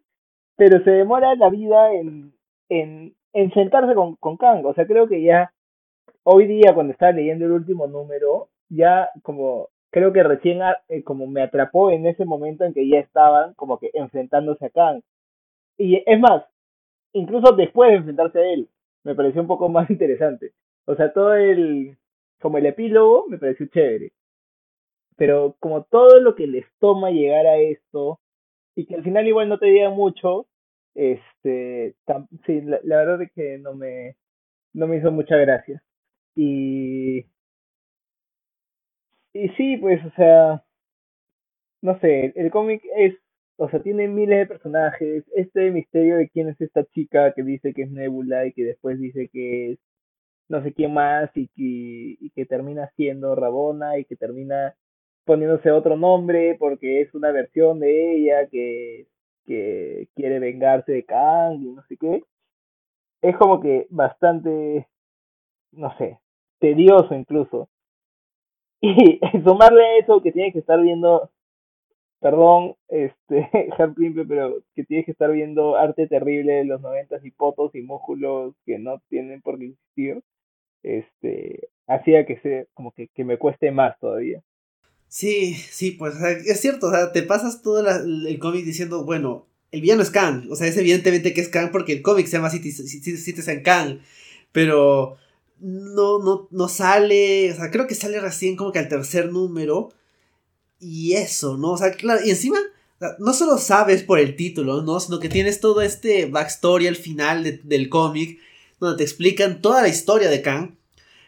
[0.56, 2.32] pero se demora la vida en,
[2.68, 5.52] en, en sentarse con, con Kang, o sea, creo que ya
[6.24, 11.26] hoy día cuando estaba leyendo el último número, ya como creo que recién eh, como
[11.26, 15.02] me atrapó en ese momento en que ya estaban como que enfrentándose a Kang.
[15.76, 16.44] Y es más,
[17.12, 18.68] incluso después de enfrentarse a él,
[19.04, 20.52] me pareció un poco más interesante.
[20.86, 21.96] O sea, todo el,
[22.40, 24.12] como el epílogo me pareció chévere.
[25.16, 28.20] Pero como todo lo que les toma llegar a esto,
[28.74, 30.46] y que al final igual no te diga mucho,
[30.94, 31.94] este,
[32.46, 34.16] sí, la, verdad es que no me,
[34.74, 35.82] no me hizo mucha gracia.
[36.36, 37.26] Y
[39.32, 40.64] y sí, pues, o sea,
[41.82, 43.14] no sé, el cómic es,
[43.56, 47.72] o sea, tiene miles de personajes, este misterio de quién es esta chica que dice
[47.74, 49.78] que es Nebula y que después dice que es
[50.48, 54.74] no sé quién más y que, y que termina siendo Rabona y que termina
[55.24, 59.06] poniéndose otro nombre porque es una versión de ella que,
[59.50, 62.22] que quiere vengarse de Kang y no sé qué.
[63.20, 64.86] Es como que bastante,
[65.72, 66.20] no sé,
[66.60, 67.68] tedioso incluso.
[68.82, 71.30] Y sumarle a eso que tienes que estar viendo,
[72.20, 73.50] perdón, este,
[74.28, 78.54] pero que tienes que estar viendo arte terrible de los noventas y potos y músculos
[78.64, 80.22] que no tienen por qué existir,
[80.82, 84.40] este, hacía que se, como que, que me cueste más todavía.
[85.10, 86.14] Sí, sí, pues
[86.46, 90.46] es cierto, o sea, te pasas todo el cómic diciendo, bueno, el villano es Kang,
[90.50, 93.98] o sea, es evidentemente que es Kang porque el cómic se llama Citizen Kang,
[94.52, 95.16] pero
[95.58, 99.92] no, no, no sale, o sea, creo que sale recién como que al tercer número.
[100.78, 101.72] Y eso, ¿no?
[101.72, 102.58] O sea, claro, y encima,
[103.18, 105.00] no solo sabes por el título, ¿no?
[105.00, 108.38] Sino que tienes todo este backstory al final del cómic,
[108.78, 110.78] donde te explican toda la historia de Kang.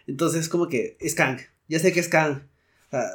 [0.06, 2.48] Entonces, como que es Kang, ya sé que es Kang.
[2.86, 3.10] O sea,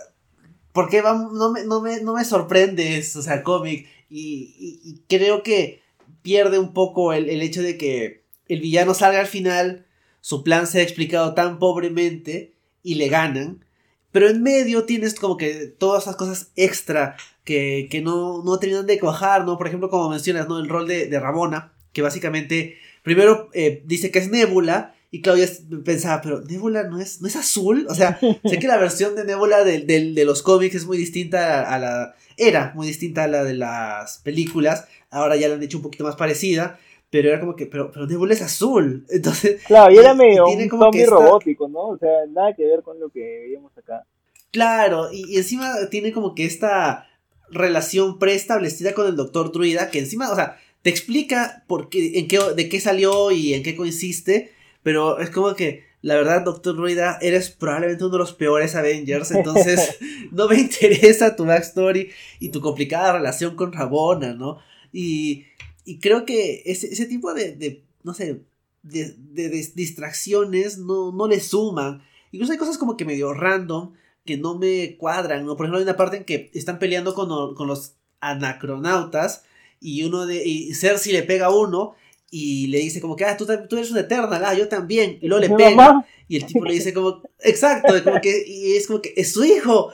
[0.77, 3.87] ¿Por qué no, me, no, me, no me sorprende eso, o sea, cómic?
[4.11, 5.81] Y, creo que
[6.21, 9.87] pierde un poco el, el hecho de que el villano salga al final
[10.21, 13.65] su plan se ha explicado tan pobremente y le ganan.
[14.11, 18.99] Pero en medio tienes como que todas esas cosas extra que, no, no terminan de
[18.99, 19.57] cuajar, ¿no?
[19.57, 20.59] Por ejemplo, como mencionas, ¿no?
[20.59, 25.47] El rol de, de Ramona, que básicamente primero eh, dice que es Nebula, y Claudia
[25.85, 27.87] pensaba, pero Nebula no es, no es azul.
[27.89, 31.69] O sea, sé que la versión de Nebula de, de, los cómics es muy distinta
[31.73, 32.15] a la.
[32.35, 34.87] Era muy distinta a la de las películas.
[35.09, 36.77] Ahora ya la han hecho un poquito más parecida
[37.09, 39.05] pero era como que, pero, pero Nebula es azul.
[39.09, 39.63] Entonces.
[39.63, 41.89] Claro, y era medio un zombie robótico, ¿no?
[41.89, 44.05] O sea, nada que ver con lo que veíamos acá.
[44.51, 47.07] Claro, y, encima tiene como que esta
[47.49, 52.27] relación preestablecida con el Doctor Druida, que encima, o sea, te explica por qué, en
[52.27, 54.51] qué, de qué salió y en qué consiste,
[54.87, 59.31] pero es como que, la verdad, Doctor Druida, eres probablemente uno de los peores Avengers,
[59.31, 59.97] entonces
[60.31, 64.59] no me interesa tu backstory y tu complicada relación con Rabona, ¿no?
[64.93, 65.43] Y
[65.87, 68.41] y creo que ese, ese tipo de, de, no sé,
[68.83, 72.03] de, de, distracciones no, no le suman.
[72.33, 73.93] Incluso hay cosas como que medio random
[74.25, 75.55] que no me cuadran, ¿no?
[75.55, 79.45] Por ejemplo, hay una parte en que están peleando con, con los anacronautas
[79.79, 81.95] y uno de y Cersei le pega a uno
[82.29, 85.27] y le dice como que, ah, tú, tú eres un Eternal, ah, yo también, y
[85.27, 89.01] luego le pega, y el tipo le dice como, exacto, como que, y es como
[89.01, 89.91] que, es su hijo,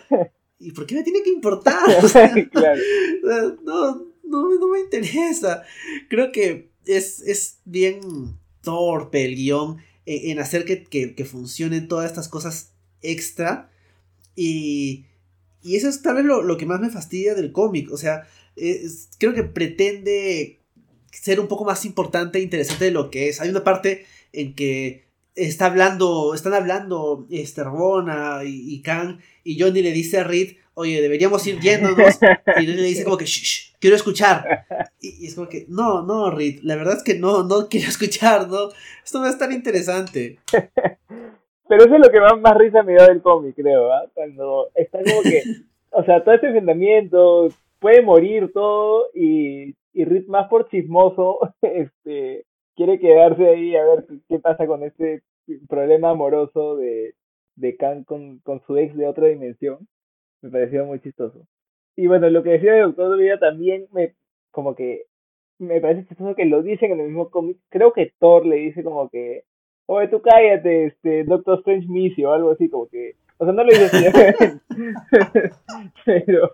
[0.59, 1.83] ¿y por qué me tiene que importar?
[3.63, 5.63] no, no, no me interesa.
[6.09, 12.27] Creo que es, es bien torpe el guion en, hacer que, que, funcionen todas estas
[12.27, 13.69] cosas extra.
[14.35, 15.05] Y,
[15.61, 17.91] y eso es tal vez lo, que más me fastidia del cómic.
[17.91, 18.27] O sea,
[19.17, 20.59] creo que pretende
[21.13, 23.39] ser un poco más importante e interesante de lo que es.
[23.39, 25.05] Hay una parte en que
[25.35, 30.57] está hablando, están hablando este, Rabona y, y Khan, y Johnny le dice a Reed,
[30.75, 32.19] oye, deberíamos ir yéndonos,
[32.59, 34.65] y Reed le dice como que, shh, quiero escuchar,
[34.99, 38.47] y, es como que, no, no, Reed, la verdad es que no, no quiero escuchar,
[38.47, 38.69] no,
[39.03, 40.39] esto no es tan interesante.
[41.69, 44.03] Pero eso es lo que más, más risa me da del cómic, creo, ¿ah?
[44.13, 45.41] Cuando está como que,
[45.91, 47.47] o sea, todo este enfrentamiento,
[47.79, 54.05] puede morir todo, y, y Reed más por chismoso, este quiere quedarse ahí a ver
[54.27, 55.21] qué pasa con este
[55.69, 57.13] problema amoroso de,
[57.55, 59.87] de Khan con, con su ex de otra dimensión.
[60.41, 61.45] Me pareció muy chistoso.
[61.95, 64.15] Y bueno, lo que decía el Doctor Vida también me,
[64.51, 65.03] como que,
[65.59, 67.57] me parece chistoso que lo dicen en el mismo cómic.
[67.69, 69.43] Creo que Thor le dice como que,
[69.85, 73.63] oye, tú cállate, este, Doctor Strange Missy o algo así, como que, o sea, no
[73.63, 74.05] lo dice así,
[76.05, 76.51] pero,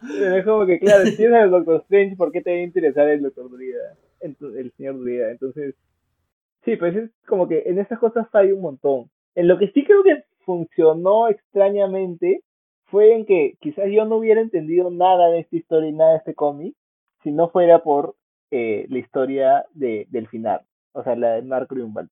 [0.00, 3.08] pero es como que, claro, si al Doctor Strange, ¿por qué te va a interesar
[3.08, 3.96] el Doctor Vida?
[4.20, 5.30] el señor Druida.
[5.30, 5.74] Entonces,
[6.64, 9.08] sí, pues es como que en esas cosas hay un montón.
[9.34, 12.42] En lo que sí creo que funcionó extrañamente
[12.86, 16.18] fue en que quizás yo no hubiera entendido nada de esta historia y nada de
[16.18, 16.74] este cómic
[17.22, 18.14] si no fuera por
[18.50, 20.60] eh, la historia de, del final,
[20.92, 22.10] o sea, la de Mark Grunwald.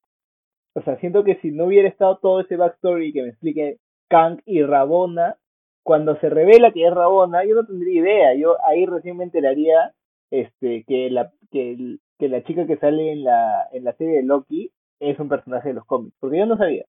[0.74, 3.78] O sea, siento que si no hubiera estado todo ese backstory que me explique
[4.14, 5.36] Kang y Rabona,
[5.82, 8.34] cuando se revela que es Rabona, yo no tendría idea.
[8.36, 9.92] Yo ahí recién me enteraría
[10.30, 14.70] este, que la, que, la chica que sale en la, en la serie de Loki
[15.00, 16.84] es un personaje de los cómics, porque yo no sabía.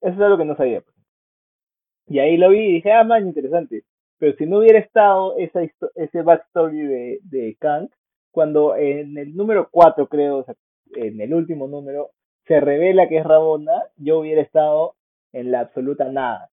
[0.00, 0.80] Eso es algo que no sabía.
[0.80, 0.96] Pues.
[2.06, 3.84] Y ahí lo vi y dije, ah, man, interesante.
[4.16, 5.60] Pero si no hubiera estado esa
[5.96, 7.90] ese backstory de, de Kang,
[8.30, 10.54] cuando en el número 4, creo, o sea,
[10.94, 12.12] en el último número,
[12.46, 14.94] se revela que es Rabona, yo hubiera estado
[15.34, 16.49] en la absoluta nada.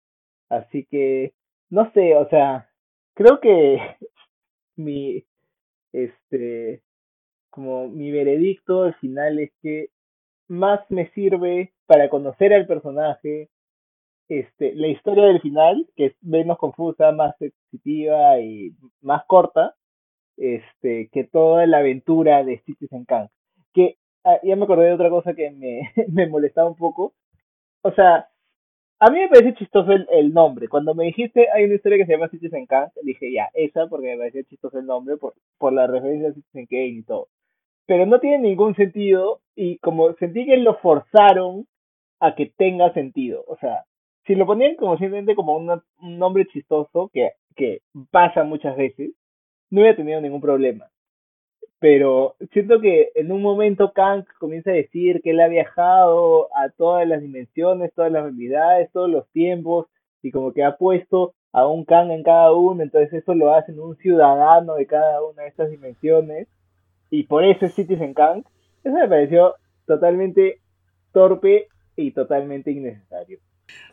[0.52, 1.32] Así que,
[1.70, 2.68] no sé, o sea,
[3.14, 3.78] creo que
[4.76, 5.24] mi,
[5.94, 6.82] este,
[7.48, 9.88] como mi veredicto al final es que
[10.48, 13.48] más me sirve para conocer al personaje,
[14.28, 19.74] este, la historia del final, que es menos confusa, más sensitiva y más corta,
[20.36, 23.28] este, que toda la aventura de Citizen Kang.
[23.72, 27.14] Que ah, ya me acordé de otra cosa que me, me molestaba un poco.
[27.82, 28.28] O sea,
[29.02, 30.68] a mí me parece chistoso el, nombre.
[30.68, 34.06] Cuando me dijiste hay una historia que se llama Citizen Kang, dije ya, esa porque
[34.06, 37.26] me parecía chistoso el nombre por, por la referencia a Citizen Kane y todo.
[37.84, 41.66] Pero no tiene ningún sentido y como sentí que lo forzaron
[42.20, 43.42] a que tenga sentido.
[43.48, 43.86] O sea,
[44.24, 47.80] si lo ponían como simplemente como un nombre chistoso que, que
[48.12, 49.10] pasa muchas veces,
[49.70, 50.86] no hubiera tenido ningún problema
[51.82, 56.68] pero siento que en un momento Kang comienza a decir que él ha viajado a
[56.68, 59.88] todas las dimensiones, todas las realidades, todos los tiempos,
[60.22, 63.72] y como que ha puesto a un Kang en cada uno, entonces eso lo hace
[63.72, 66.46] un ciudadano de cada una de estas dimensiones,
[67.10, 68.44] y por eso es Citizen Kang.
[68.84, 70.60] Eso me pareció totalmente
[71.12, 71.66] torpe
[71.96, 73.40] y totalmente innecesario.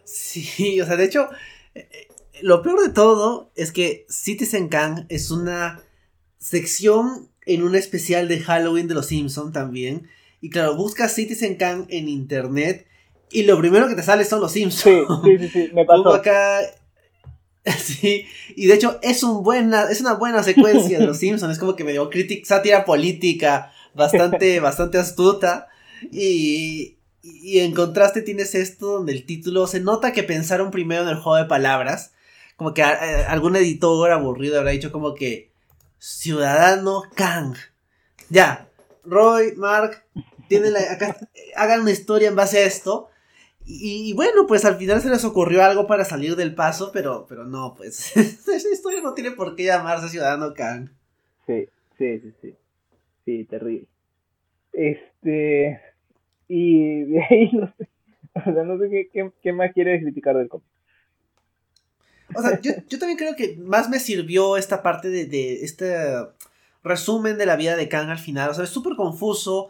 [0.04, 1.28] Sí, o sea, de hecho,
[1.74, 2.08] eh, eh,
[2.44, 5.80] lo peor de todo es que Citizen Kang es una
[6.38, 10.08] sección en un especial de Halloween de los Simpsons también.
[10.40, 12.88] Y claro, buscas Citizen Kang en internet
[13.32, 15.08] y lo primero que te sale son los Simpsons.
[15.24, 16.14] Sí, sí, sí, me pasó.
[16.14, 16.62] acá.
[17.78, 18.26] Sí,
[18.56, 21.54] y de hecho es, un buena, es una buena secuencia de los Simpsons.
[21.54, 25.68] Es como que me dio crítica, sátira política bastante, bastante astuta.
[26.12, 31.10] Y, y en contraste tienes esto donde el título se nota que pensaron primero en
[31.10, 32.14] el juego de palabras.
[32.56, 35.49] Como que eh, algún editor aburrido habrá dicho como que
[36.00, 37.56] Ciudadano Kang.
[38.30, 38.68] Ya,
[39.04, 40.04] Roy, Mark,
[40.48, 41.18] tienen acá,
[41.56, 43.10] hagan una historia en base a esto.
[43.72, 47.46] Y, bueno, pues al final se les ocurrió algo para salir del paso, pero, pero
[47.46, 50.90] no, pues esa historia no tiene por qué llamarse Ciudadano Kang.
[51.46, 52.56] Sí, sí, sí, sí.
[53.26, 53.86] Sí, terrible.
[54.74, 55.80] Este.
[56.48, 57.88] Y de ahí no sé.
[58.34, 60.66] O sea, no sé qué, qué, qué más quieres criticar del cómic.
[62.36, 65.96] O sea, yo, también creo que más me sirvió esta parte de, este
[66.84, 68.50] resumen de la vida de Kang al final.
[68.50, 69.70] O sea, es súper confuso.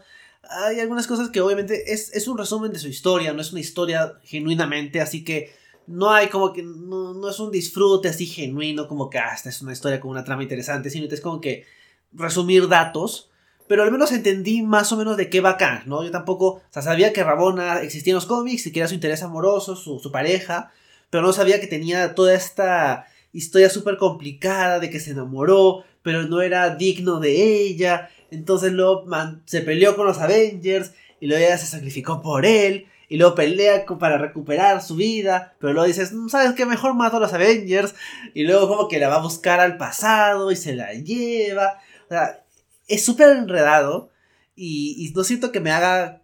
[0.65, 4.19] Hay algunas cosas que obviamente es, un resumen de su historia, no es una historia
[4.23, 5.53] genuinamente, así que
[5.87, 9.61] no hay como que, no, es un disfrute así genuino, como que, ah, esta es
[9.61, 11.65] una historia con una trama interesante, sino que es como que
[12.13, 13.29] resumir datos,
[13.67, 16.03] pero al menos entendí más o menos de qué va Kang, ¿no?
[16.03, 18.95] Yo tampoco, o sea, sabía que Rabona existía en los cómics y que era su
[18.95, 20.71] interés amoroso, su, su pareja,
[21.09, 26.23] pero no sabía que tenía toda esta historia súper complicada de que se enamoró, pero
[26.23, 28.09] no era digno de ella.
[28.31, 29.05] Entonces luego
[29.45, 32.87] se peleó con los Avengers y luego ella se sacrificó por él.
[33.11, 35.55] Y luego pelea para recuperar su vida.
[35.59, 36.65] Pero luego dices, mm, ¿sabes qué?
[36.67, 37.95] Mejor mato a los Avengers.
[38.35, 41.79] Y luego como que la va a buscar al pasado y se la lleva.
[42.05, 42.43] O sea,
[42.87, 44.11] es súper enredado.
[44.55, 46.21] Y, no siento que me haga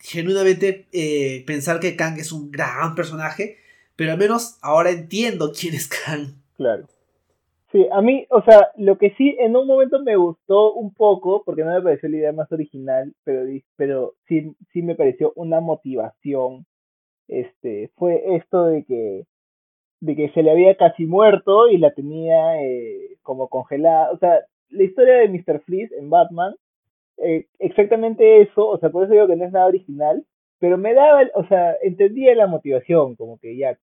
[0.00, 3.58] genuinamente eh, pensar que Kang es un gran personaje.
[3.96, 6.34] Pero al menos ahora entiendo quién es Kang.
[6.56, 6.86] Claro.
[7.72, 11.42] Sí, a mí, o sea, lo que sí en un momento me gustó un poco,
[11.44, 13.42] porque no me pareció la idea más original, pero,
[13.76, 16.64] pero sí, sí me pareció una motivación,
[17.28, 19.26] este, fue esto de que,
[20.00, 24.40] de que se le había casi muerto y la tenía eh, como congelada, o sea,
[24.70, 25.60] la historia de Mr.
[25.60, 26.54] Freeze en Batman,
[27.18, 30.24] eh, exactamente eso, o sea, por eso digo que no es nada original,
[30.58, 33.76] pero me daba, o sea, entendía la motivación, como que ya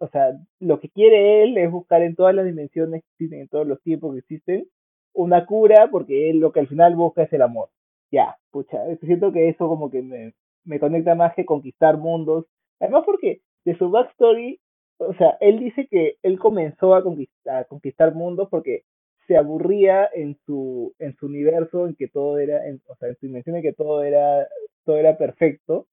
[0.00, 3.48] o sea, lo que quiere él es buscar en todas las dimensiones que existen, en
[3.48, 4.68] todos los tiempos que existen,
[5.14, 7.70] una cura, porque él lo que al final busca es el amor.
[8.10, 12.46] Ya, pucha, siento que eso como que me, me conecta más que conquistar mundos.
[12.80, 14.60] Además porque de su backstory,
[14.98, 18.82] o sea, él dice que él comenzó a conquistar, a conquistar mundos porque
[19.26, 23.16] se aburría en su en su universo en que todo era en, o sea en
[23.16, 24.48] su dimensión en que todo era
[24.84, 25.86] todo era perfecto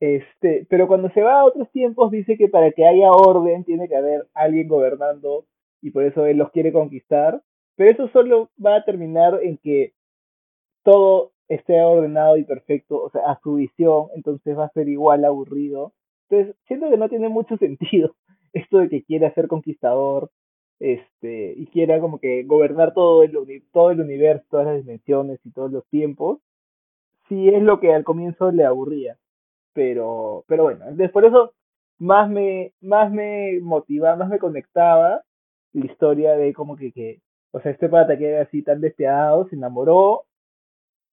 [0.00, 3.88] este, pero cuando se va a otros tiempos dice que para que haya orden tiene
[3.88, 5.46] que haber alguien gobernando
[5.80, 7.42] y por eso él los quiere conquistar.
[7.76, 9.92] Pero eso solo va a terminar en que
[10.82, 15.24] todo esté ordenado y perfecto, o sea, a su visión, entonces va a ser igual
[15.24, 15.92] aburrido.
[16.28, 18.14] Entonces, siento que no tiene mucho sentido
[18.52, 20.30] esto de que quiera ser conquistador,
[20.78, 23.32] este, y quiera como que gobernar todo el,
[23.72, 26.40] todo el universo, todas las dimensiones y todos los tiempos,
[27.28, 29.18] si es lo que al comienzo le aburría
[29.76, 31.52] pero, pero bueno, entonces por eso
[31.98, 35.22] más me, más me motivaba, más me conectaba
[35.72, 37.20] la historia de como que, que
[37.52, 40.24] o sea, este pata que era así tan despiadado, se enamoró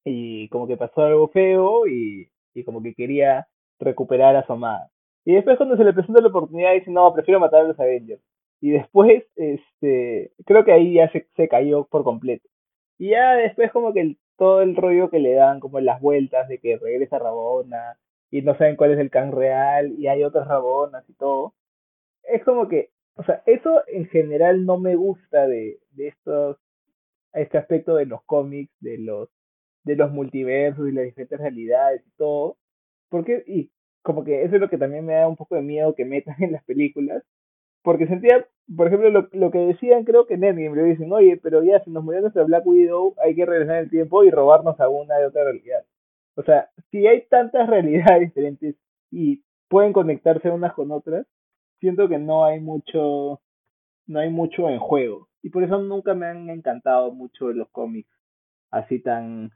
[0.05, 3.47] y como que pasó algo feo y, y como que quería
[3.79, 4.89] recuperar a su amada.
[5.25, 8.21] Y después cuando se le presenta la oportunidad dice, no, prefiero matar a los Avengers.
[8.61, 12.47] Y después, este, creo que ahí ya se, se cayó por completo.
[12.97, 16.47] Y ya después como que el, todo el rollo que le dan, como las vueltas
[16.49, 17.97] de que regresa Rabona,
[18.33, 21.53] y no saben cuál es el can real y hay otras rabonas y todo.
[22.23, 26.57] Es como que, o sea, eso en general no me gusta de, de estos,
[27.33, 29.29] este aspecto de los cómics, de los,
[29.83, 32.57] de los multiversos y las diferentes realidades y todo.
[33.09, 33.69] Porque, y
[34.01, 36.35] como que eso es lo que también me da un poco de miedo que metan
[36.39, 37.23] en las películas.
[37.83, 41.37] Porque sentía, por ejemplo, lo, lo que decían, creo que en Endgame, le dicen, oye,
[41.37, 44.31] pero ya si nos murió nuestra Black Widow, hay que regresar en el tiempo y
[44.31, 45.85] robarnos a una de otra realidad.
[46.35, 48.75] O sea, si hay tantas realidades diferentes
[49.11, 51.25] y pueden conectarse unas con otras,
[51.79, 53.41] siento que no hay mucho,
[54.07, 55.29] no hay mucho en juego.
[55.41, 58.09] Y por eso nunca me han encantado mucho los cómics
[58.71, 59.51] así tan,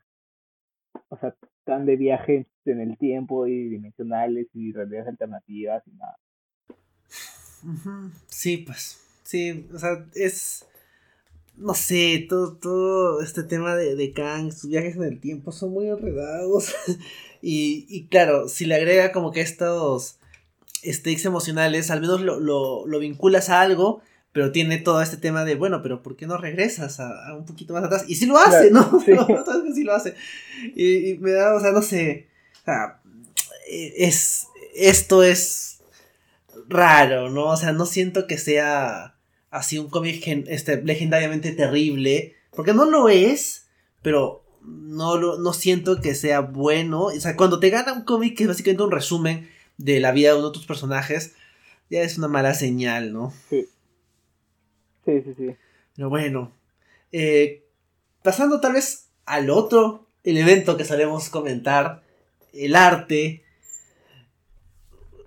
[1.09, 6.17] o sea, tan de viajes en el tiempo y dimensionales y realidades alternativas y nada.
[8.27, 10.67] Sí, pues, sí, o sea, es
[11.57, 15.71] no sé, todo, todo este tema de, de Kang, sus viajes en el tiempo son
[15.71, 16.73] muy enredados.
[17.41, 20.19] y, y claro, si le agrega como que estos
[20.85, 24.01] stakes emocionales, al menos lo, lo, lo, vinculas a algo,
[24.31, 27.73] pero tiene todo este tema de, bueno, pero ¿por qué no regresas a, un poquito
[27.73, 28.05] más atrás?
[28.07, 29.01] Y sí lo hace, ¿no?
[29.03, 29.13] Sí.
[29.73, 30.13] sí lo hace.
[30.75, 32.27] Y, y, me da, o sea, no sé.
[32.61, 33.01] O sea,
[33.67, 35.79] es, esto es
[36.67, 37.45] raro, ¿no?
[37.45, 39.16] O sea, no siento que sea
[39.57, 43.67] así un cómic este, legendariamente terrible, porque no lo es,
[44.01, 47.05] pero no, lo, no siento que sea bueno.
[47.05, 50.31] O sea, cuando te gana un cómic que es básicamente un resumen de la vida
[50.31, 51.35] de uno de tus personajes,
[51.89, 53.33] ya es una mala señal, ¿no?
[53.49, 53.67] Sí.
[55.05, 55.55] Sí, sí, sí.
[55.95, 56.51] Pero bueno.
[57.11, 57.63] Eh,
[58.21, 62.03] pasando tal vez al otro elemento que sabemos comentar,
[62.53, 63.43] el arte.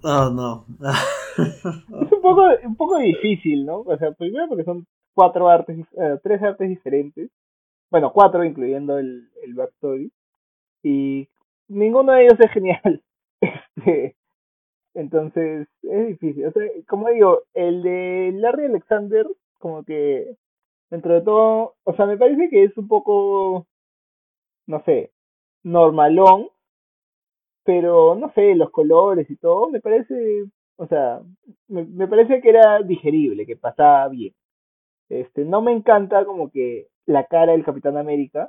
[0.02, 0.66] Oh, no.
[1.42, 3.80] es un poco, un poco difícil, ¿no?
[3.80, 7.30] O sea, primero porque son cuatro artes, eh, tres artes diferentes.
[7.90, 10.12] Bueno, cuatro incluyendo el, el backstory.
[10.82, 11.28] Y
[11.68, 13.02] ninguno de ellos es genial.
[13.76, 14.16] Este,
[14.94, 16.46] entonces, es difícil.
[16.46, 19.26] O sea, como digo, el de Larry Alexander,
[19.58, 20.36] como que
[20.90, 23.66] dentro de todo, o sea, me parece que es un poco,
[24.66, 25.12] no sé,
[25.62, 26.48] normalón,
[27.64, 30.44] pero no sé, los colores y todo, me parece
[30.80, 31.20] o sea,
[31.68, 34.32] me, me parece que era digerible, que pasaba bien.
[35.10, 38.48] Este, no me encanta como que la cara del Capitán América,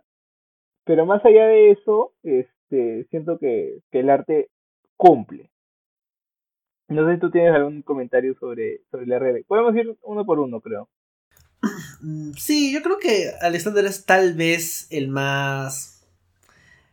[0.85, 4.49] pero más allá de eso, este, siento que, que el arte
[4.95, 5.51] cumple.
[6.87, 9.45] No sé si tú tienes algún comentario sobre, sobre el RD.
[9.45, 10.87] Podemos ir uno por uno, creo.
[12.03, 16.03] Mm, sí, yo creo que Alexander es tal vez el más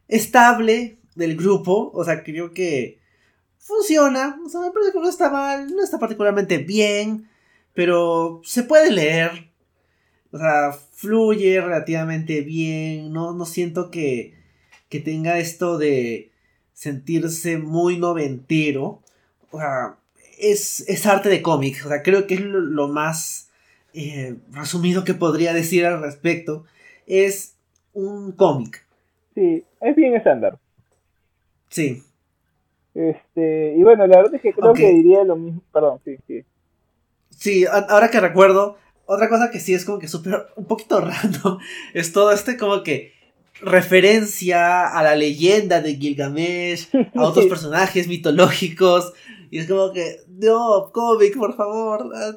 [0.06, 1.90] estable del grupo.
[1.94, 2.97] O sea, creo que
[3.68, 4.40] funciona.
[4.44, 7.28] O sea, me parece que no está mal, no está particularmente bien,
[7.74, 9.50] pero se puede leer.
[10.32, 13.12] O sea, fluye relativamente bien.
[13.12, 14.34] No, no siento que,
[14.88, 16.32] que tenga esto de
[16.72, 19.02] sentirse muy noventero.
[19.50, 19.96] O sea,
[20.38, 21.84] es, es arte de cómic.
[21.84, 23.50] O sea, creo que es lo, más
[23.92, 26.64] eh, resumido que podría decir al respecto.
[27.06, 27.54] Es
[27.92, 28.84] un cómic.
[29.34, 30.58] Sí, es bien estándar.
[31.68, 32.02] Sí.
[32.98, 35.62] Este, y bueno, la verdad es que creo que diría lo mismo.
[35.72, 36.42] Perdón, sí, sí.
[37.30, 38.76] Sí, ahora que recuerdo,
[39.06, 41.58] otra cosa que sí es como que súper, un poquito random,
[41.94, 43.12] es todo este como que
[43.60, 49.12] referencia a la leyenda de Gilgamesh, a otros personajes mitológicos,
[49.48, 52.32] y es como que, no, cómic, por favor, ah,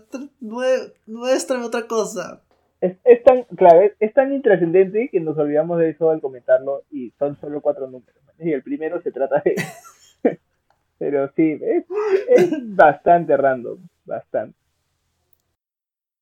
[1.08, 2.44] muéstrame otra cosa.
[2.82, 7.36] Es, tan, claro, es, tan intrascendente que nos olvidamos de eso al comentarlo y son
[7.42, 8.16] solo cuatro números.
[8.38, 9.56] Y el primero se trata de...
[11.02, 11.84] Pero sí, es,
[12.76, 14.56] bastante random, bastante.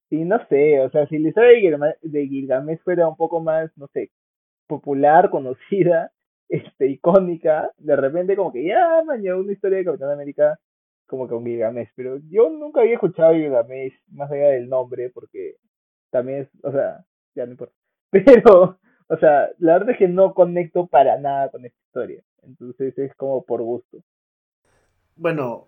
[0.10, 3.88] Y no sé, o sea, si la historia de Gilgamesh fuera un poco más, no
[3.88, 4.10] sé,
[4.68, 6.14] popular, conocida,
[6.50, 10.58] este, icónica, de repente como que ya mañana una historia de Capitán América
[11.08, 15.58] como con Gilgamesh, pero yo nunca había escuchado Gilgamesh más allá del nombre, porque
[16.10, 17.04] también es, o sea,
[17.36, 17.76] ya no importa.
[18.12, 22.98] Pero, o sea, la verdad es que no conecto para nada con esta historia, entonces
[22.98, 24.00] es como por gusto.
[25.20, 25.68] Bueno,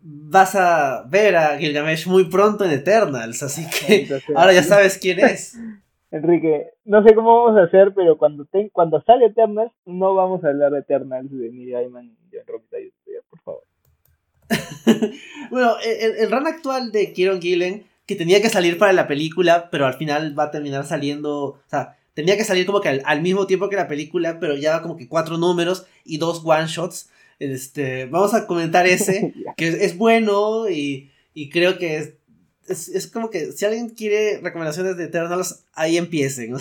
[0.00, 5.20] vas a ver a Gilgamesh muy pronto en Eternals, así que ahora ya sabes quién
[5.20, 5.58] es.
[6.10, 10.48] Enrique, no sé cómo vamos a hacer, pero cuando cuando sale Eternals, no vamos a
[10.48, 12.76] hablar de Eternals de Neil Gaiman y John Romita,
[13.28, 13.62] por favor.
[15.50, 19.68] bueno, el, el, run actual de Kieron Gillen, que tenía que salir para la película,
[19.70, 23.22] pero al final va a terminar saliendo, o sea, tenía que salir como que al,
[23.22, 27.10] mismo tiempo que la película, pero ya como que cuatro números y dos one shots.
[27.38, 31.96] Este, vamos a comentar ese, que es, bueno y, y, creo que
[32.66, 36.56] es, es, como que si alguien quiere recomendaciones de Eternals, ahí empiecen.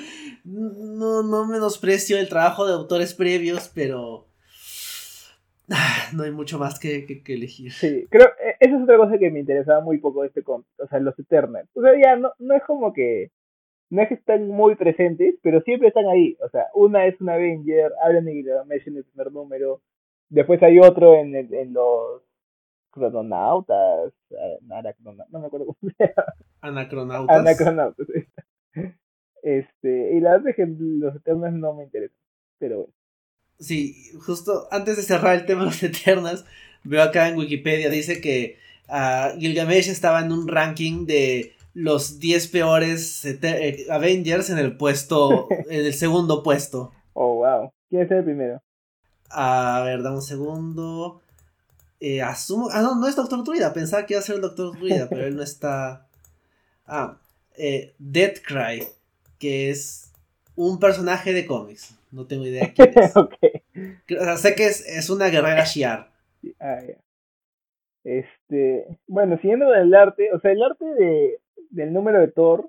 [0.44, 4.26] no, no menosprecio el trabajo de autores previos, pero
[6.14, 7.72] no hay mucho más que, elegir.
[7.72, 10.66] Sí, creo, e, esa es otra cosa que me interesaba muy poco de este cómic,
[10.78, 11.68] o sea, los Eternals.
[11.74, 13.30] O sea, ya no, no es como que,
[13.90, 16.36] no es que están muy presentes, pero siempre están ahí.
[16.44, 19.80] O sea, una es una Avenger, hablan de Gilgamesh en el primer número,
[20.34, 22.22] después hay otro en, el, en los
[22.90, 24.12] crononautas,
[25.30, 26.34] no me acuerdo cómo se llama.
[26.60, 27.38] Anacronautas.
[27.38, 28.06] Anacronautas.
[29.42, 32.16] Este, y la verdad es que los Eternals no me interesan,
[32.58, 32.94] pero bueno.
[33.58, 36.44] Sí, justo antes de cerrar el tema de los Eternals,
[36.82, 38.56] veo acá en Wikipedia, dice que
[38.88, 45.48] uh, Gilgamesh estaba en un ranking de los 10 peores eh, Avengers en el puesto,
[45.68, 46.92] en el segundo puesto.
[47.12, 47.70] Oh, wow.
[47.90, 48.62] ¿Quién es el primero?
[49.30, 51.20] A ver, dame un segundo.
[52.00, 52.68] Eh, asumo.
[52.72, 53.72] Ah, no, no es Doctor Druida.
[53.72, 56.06] Pensaba que iba a ser el Doctor Druida, pero él no está.
[56.86, 57.18] Ah,
[57.56, 58.84] eh, Deathcry,
[59.38, 60.12] que es
[60.56, 61.96] un personaje de cómics.
[62.10, 63.16] No tengo idea quién es.
[63.16, 63.28] o
[64.24, 66.10] sea, sé que es, es una guerrera Shiar.
[66.60, 66.80] Ah,
[68.04, 72.68] este, bueno, siguiendo con el arte, o sea, el arte de, del número de Thor,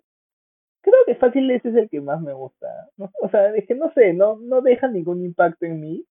[0.82, 2.68] creo que fácil ese es el que más me gusta.
[2.98, 6.06] o sea, es que no sé, no, no deja ningún impacto en mí,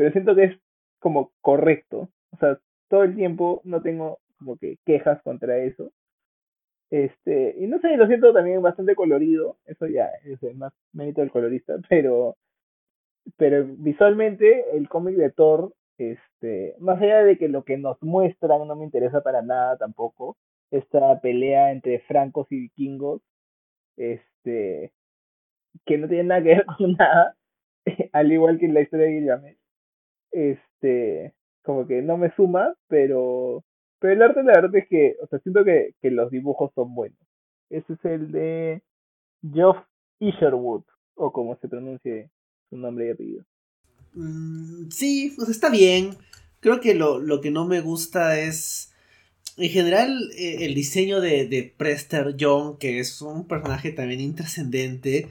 [0.00, 0.58] pero siento que es
[0.98, 2.08] como correcto.
[2.32, 5.92] O sea, todo el tiempo no tengo como que quejas contra eso.
[6.88, 11.30] Este, y no sé, lo siento también bastante colorido, eso ya es más mérito del
[11.30, 12.36] colorista, pero
[13.36, 18.66] pero visualmente el cómic de Thor, este, más allá de que lo que nos muestran
[18.66, 20.38] no me interesa para nada tampoco,
[20.70, 23.20] esta pelea entre francos y vikingos,
[23.98, 24.92] este,
[25.84, 27.36] que no tiene nada que ver con nada,
[28.14, 29.59] al igual que la historia de Gilgamesh,
[30.32, 33.64] este, como que no me suma, pero,
[33.98, 36.94] pero el arte la verdad es que, o sea, siento que, que los dibujos son
[36.94, 37.18] buenos.
[37.70, 38.82] Ese es el de
[39.52, 39.78] Geoff
[40.18, 40.82] Isherwood,
[41.14, 42.30] o como se pronuncie
[42.68, 43.44] su nombre y apellido.
[44.14, 46.16] Mm, sí, pues está bien.
[46.60, 48.92] Creo que lo, que no me gusta es.
[49.56, 55.28] En general, eh, el diseño de, de, Prester Young, que es un personaje también intrascendente,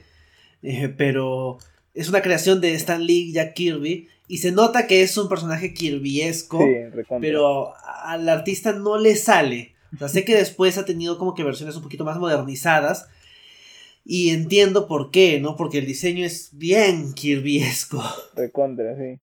[0.62, 1.58] eh, pero
[1.94, 5.28] es una creación de Stan Lee y Jack Kirby, y se nota que es un
[5.28, 6.64] personaje kirbyesco,
[7.20, 7.74] pero
[8.04, 9.74] al artista no le sale.
[9.92, 13.08] O sea, sé que después ha tenido como que versiones un poquito más modernizadas,
[14.04, 15.56] y entiendo por qué, ¿no?
[15.56, 18.00] Porque el diseño es bien kirbyesco.
[18.36, 19.20] Recontra, sí.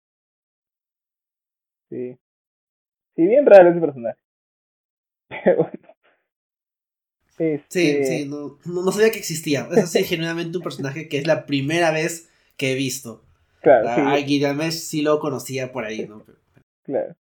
[1.91, 2.18] Sí.
[3.16, 4.18] Sí, bien raro ese personaje.
[5.30, 5.95] Pero bueno.
[7.38, 9.68] Sí, Este, sí, no, no, no sabía que existía.
[9.72, 13.25] Es así, genuinamente un personaje que es la primera vez que he visto.
[13.66, 16.24] Claro, A, sí, a Gilgamesh sí lo conocía por ahí, ¿no?
[16.84, 17.16] Claro.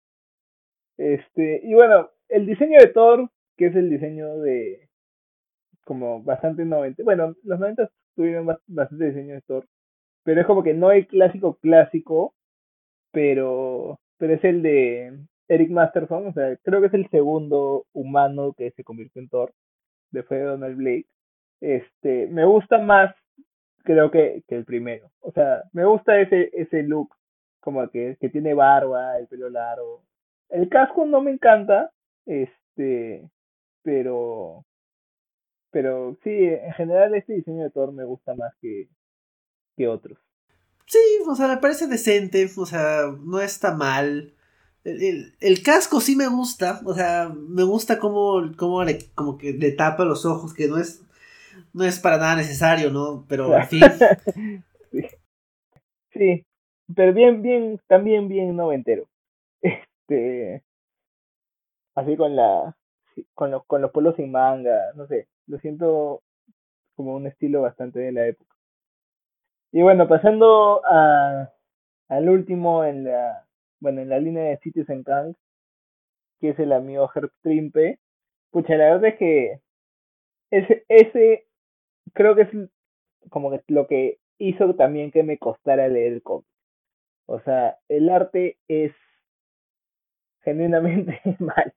[0.97, 4.89] Este, y bueno, el diseño de Thor, que es el diseño de
[5.85, 7.01] como bastante 90.
[7.03, 9.65] Bueno, los 90 tuvieron bas- bastante diseño de Thor,
[10.23, 12.35] pero es como que no el clásico clásico,
[13.11, 15.17] pero pero es el de
[15.49, 19.53] Eric Masterson, o sea, creo que es el segundo humano que se convirtió en Thor,
[20.11, 21.07] después de Donald Blake.
[21.61, 23.13] Este, me gusta más
[23.83, 25.11] creo que, que el primero.
[25.21, 27.09] O sea, me gusta ese ese look
[27.61, 30.03] como que, que tiene barba, el pelo largo.
[30.49, 31.91] El casco no me encanta,
[32.25, 33.29] este,
[33.83, 34.65] pero,
[35.71, 38.87] pero sí, en general este diseño de Thor me gusta más que,
[39.75, 40.19] que otros.
[40.85, 44.33] Sí, o sea, me parece decente, o sea, no está mal.
[44.83, 49.37] El, el- el casco sí me gusta, o sea, me gusta cómo, cómo le, como
[49.37, 51.01] que le tapa los ojos, que no es,
[51.73, 53.25] no es para nada necesario, ¿no?
[53.27, 53.81] Pero en fin,
[54.91, 55.07] sí.
[56.11, 56.45] sí,
[56.95, 59.07] pero bien, bien, también bien noventero.
[59.61, 60.63] Este,
[61.95, 62.75] así con la,
[63.33, 66.21] con los, con los polos sin manga, no sé, lo siento
[66.95, 68.55] como un estilo bastante de la época.
[69.71, 71.51] Y bueno, pasando a,
[72.09, 73.45] al último en la,
[73.79, 75.33] bueno, en la línea de Citizen Kang,
[76.39, 77.99] que es el amigo Herb Trimpe.
[78.51, 79.61] Pucha, la verdad es que
[80.53, 81.45] ese, ese
[82.13, 82.49] creo que es
[83.29, 86.47] como que lo que hizo también que me costara leer el cómic.
[87.25, 88.93] O sea, el arte es
[90.43, 91.73] genuinamente malo.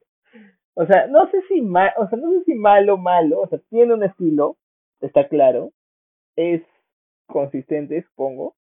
[0.74, 3.58] O sea, no sé si mal, o sea, no sé si malo, malo, o sea,
[3.70, 4.58] tiene un estilo,
[5.00, 5.72] está claro,
[6.36, 6.62] es
[7.26, 8.56] consistente, supongo,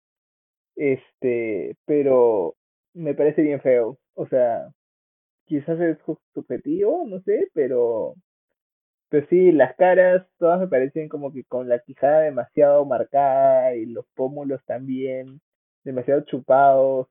[0.76, 2.56] este, pero
[2.94, 4.70] me parece bien feo, o sea,
[5.46, 5.98] quizás es
[6.36, 8.14] subjetivo, no sé, pero,
[9.14, 13.86] pero sí, las caras todas me parecen como que con la quijada demasiado marcada y
[13.86, 15.40] los pómulos también
[15.84, 17.08] demasiado chupados,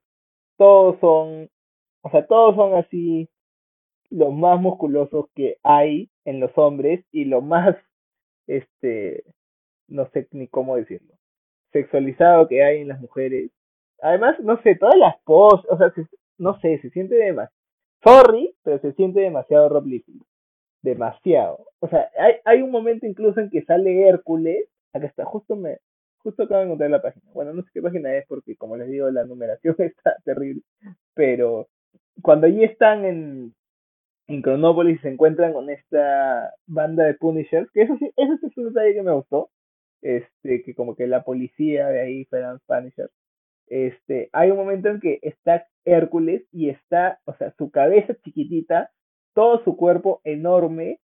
[0.59, 1.49] todos son,
[2.03, 3.29] o sea, todos son así
[4.11, 7.77] los más musculosos que hay en los hombres y lo más,
[8.49, 9.25] este,
[9.89, 11.15] no sé ni cómo decirlo,
[11.73, 13.53] sexualizado que hay en las mujeres.
[14.03, 16.07] Además, no sé, todas las poses, o sea, se-
[16.39, 17.55] no sé, se siente demasiado,
[18.05, 20.23] sorry, pero se siente demasiado Liefeld,
[20.83, 21.67] demasiado.
[21.81, 25.79] O sea, hay, hay un momento incluso en que sale Hércules, acá está, justo me,
[26.19, 27.25] justo acabo de encontrar la página.
[27.33, 30.63] Bueno, no sé qué página es porque, como les digo, la numeración está terrible,
[31.15, 31.69] pero
[32.23, 33.55] cuando allí están en,
[34.29, 38.57] en Cronópolis se encuentran con esta banda de Punishers, que eso sí, eso sí es
[38.57, 39.51] un detalle que me gustó,
[40.03, 43.13] este, que como que la policía de ahí fueran Punishers.
[43.69, 48.91] Este, hay un momento en que está Hércules y está, o sea, su cabeza chiquitita,
[49.35, 51.01] todo su cuerpo enorme,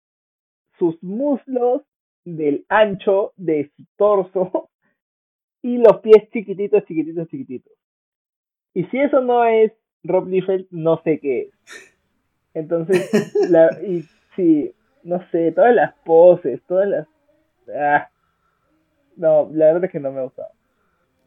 [0.77, 1.81] sus muslos
[2.23, 4.69] del ancho de su torso
[5.61, 7.73] y los pies chiquititos, chiquititos, chiquititos.
[8.73, 9.71] Y si eso no es
[10.03, 11.95] Rob Liefeld, no sé qué es.
[12.53, 13.09] Entonces,
[13.49, 14.03] la, y
[14.35, 14.71] sí,
[15.03, 17.07] no sé, todas las poses, todas las...
[17.75, 18.09] Ah,
[19.15, 20.49] no, la verdad es que no me ha gustado.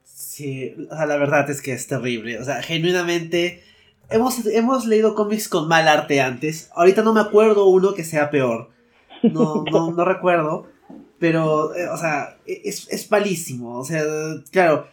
[0.04, 2.38] sí, o sea, la verdad es que es terrible.
[2.38, 3.62] O sea, genuinamente,
[4.10, 6.70] hemos, hemos leído cómics con mal arte antes.
[6.74, 8.70] Ahorita no me acuerdo uno que sea peor.
[9.22, 10.66] No, no, no recuerdo.
[11.18, 13.78] Pero, eh, o sea, es, es malísimo.
[13.78, 14.02] O sea,
[14.50, 14.86] claro,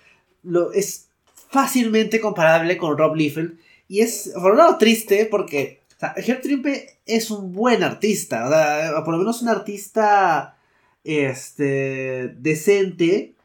[0.43, 1.07] lo, es
[1.49, 3.57] fácilmente comparable con Rob Liefeld.
[3.87, 8.45] Y es, por un lado, triste porque o sea, Herb Trimpe es un buen artista.
[8.45, 10.57] O sea, por lo menos un artista
[11.03, 13.35] este, decente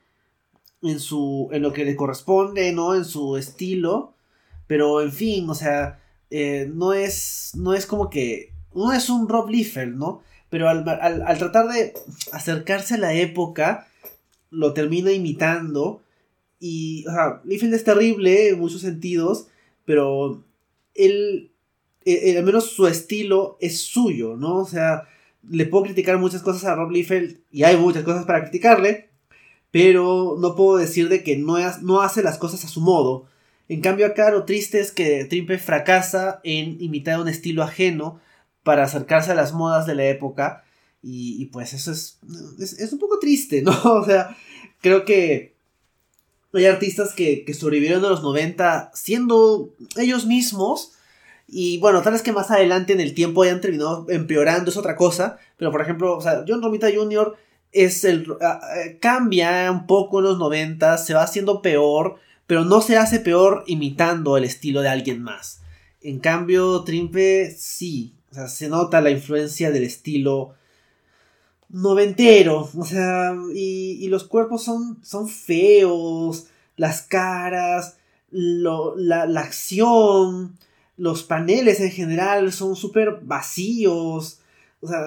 [0.83, 2.95] en, su, en lo que le corresponde, ¿no?
[2.95, 4.12] En su estilo.
[4.73, 6.01] Pero, en fin, o sea,
[6.31, 8.55] eh, no, es, no es como que...
[8.75, 10.23] No es un Rob Liefeld, ¿no?
[10.49, 11.93] Pero al, al, tratar de
[12.33, 13.87] acercarse a la época,
[14.49, 16.01] lo termina imitando.
[16.59, 19.49] Y, o sea, Liefeld es terrible en muchos sentidos,
[19.85, 20.43] pero
[20.95, 21.53] él,
[22.07, 24.57] eh, al menos su estilo es suyo, ¿no?
[24.57, 25.03] O sea,
[25.47, 29.11] le puedo criticar muchas cosas a Rob Liefeld y hay muchas cosas para criticarle,
[29.71, 33.31] pero no puedo decir de que no, no hace las cosas a su modo.
[33.69, 38.21] En cambio acá lo triste es que Trimpe fracasa en imitar un estilo ajeno
[38.63, 40.65] para acercarse a las modas de la época
[41.05, 42.21] y, pues eso es,
[42.61, 43.73] es, un poco triste, ¿no?
[43.85, 44.37] O sea,
[44.81, 45.55] creo que
[46.53, 50.93] hay artistas que, que sobrevivieron a los 90 siendo ellos mismos
[51.55, 54.97] y bueno, tal vez que más adelante en el tiempo hayan terminado empeorando, es otra
[54.97, 57.37] cosa, pero por ejemplo, John Romita Jr.
[57.73, 58.27] es el
[59.01, 62.17] cambia un poco en los 90, se va haciendo peor,
[62.47, 65.61] pero no se hace peor imitando el estilo de alguien más.
[66.01, 70.55] En cambio, Trimpe sí, o sea, se nota la influencia del estilo
[71.69, 77.97] noventero, o sea, y, los cuerpos son, son feos, las caras,
[78.31, 80.59] la, la, acción,
[80.97, 84.41] los paneles en general son súper vacíos,
[84.81, 85.07] o sea,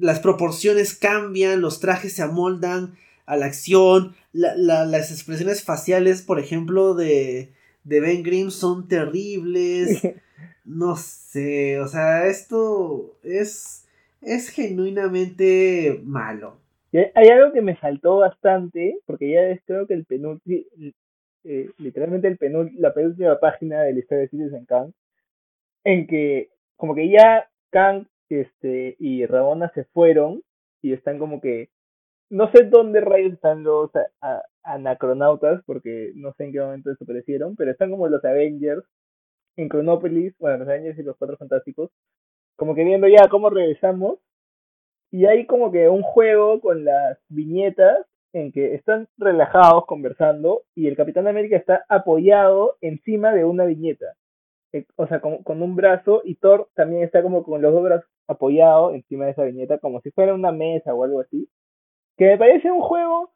[0.00, 2.96] las proporciones cambian, los trajes se amoldan
[3.30, 7.52] a la acción, las expresiones faciales, por ejemplo, de,
[7.84, 10.02] de Ben Grimm son terribles.
[10.62, 13.88] No sé, o sea, esto es,
[14.20, 16.58] es genuinamente malo.
[16.92, 20.62] hay algo que me saltó bastante, porque ya es creo que el penúltimo,
[21.44, 22.38] eh, literalmente el
[22.76, 24.92] la penúltima página de la historia de Citizen Kang,
[25.82, 30.42] en que como que ya Kang este, y Rabona se fueron
[30.82, 31.70] y están como que
[32.30, 33.90] no sé dónde rayos están los
[34.62, 38.84] anacronautas, porque no sé en qué momento desaparecieron, pero están como los Avengers
[39.56, 41.90] en Chronopolis, bueno, los Avengers y los Cuatro Fantásticos,
[42.56, 44.20] como que viendo ya cómo regresamos,
[45.10, 50.86] y hay como que un juego con las viñetas en que están relajados conversando y
[50.86, 54.14] el Capitán América está apoyado encima de una viñeta,
[54.72, 57.82] eh, o sea, con, con un brazo, y Thor también está como con los dos
[57.82, 61.48] brazos apoyados encima de esa viñeta, como si fuera una mesa o algo así
[62.20, 63.32] que me parece un juego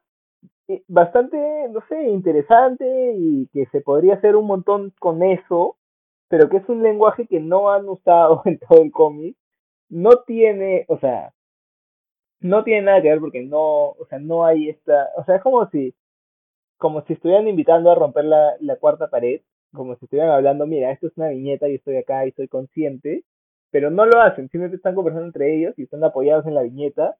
[0.68, 1.38] eh, bastante,
[1.70, 5.78] no sé, interesante y que se podría hacer un montón con eso,
[6.28, 9.38] pero que es un lenguaje que no han usado en todo el cómic.
[9.88, 11.32] No tiene, o sea,
[12.40, 15.42] no tiene nada que ver porque no, o sea, no hay esta, o sea, es
[15.42, 15.94] como si,
[16.76, 19.40] como si estuvieran invitando a romper la, la cuarta pared,
[19.72, 23.24] como si estuvieran hablando, mira, esto es una viñeta y estoy acá y estoy consciente,
[23.70, 27.16] pero no lo hacen, simplemente están conversando entre ellos y están apoyados en la viñeta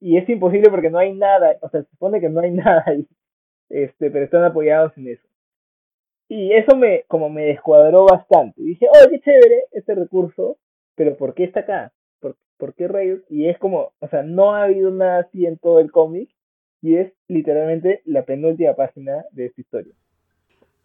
[0.00, 2.82] y es imposible porque no hay nada, o sea, se supone que no hay nada
[2.86, 3.06] ahí,
[3.68, 5.26] este, pero están apoyados en eso.
[6.28, 8.62] Y eso me, como me descuadró bastante.
[8.62, 10.58] Dije, oh, qué chévere este recurso,
[10.94, 11.92] pero ¿por qué está acá?
[12.20, 13.20] ¿Por, ¿Por qué rayos?
[13.28, 16.30] Y es como, o sea, no ha habido nada así en todo el cómic,
[16.82, 19.92] y es literalmente la penúltima página de esta historia.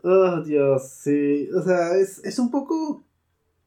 [0.03, 1.49] Oh, Dios, sí.
[1.51, 3.03] O sea, es, es un poco,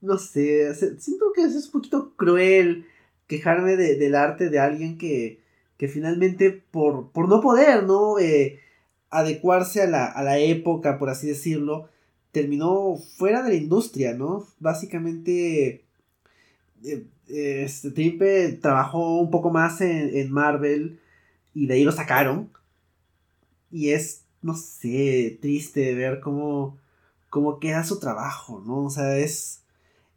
[0.01, 2.85] no sé, siento que es un poquito cruel
[3.29, 5.41] quejarme de, del arte de alguien que,
[5.77, 8.19] que finalmente por, por no poder, ¿no?
[8.19, 8.59] Eh,
[9.11, 11.89] adecuarse a la, a la época, por así decirlo,
[12.33, 14.47] terminó fuera de la industria, ¿no?
[14.59, 15.85] Básicamente,
[16.85, 20.99] eh, este Trimpe trabajó un poco más en, en, Marvel
[21.55, 22.51] y de ahí lo sacaron.
[23.71, 26.79] Y es, no sé, triste ver cómo,
[27.31, 28.85] cómo queda su trabajo, ¿no?
[28.85, 29.63] O sea, es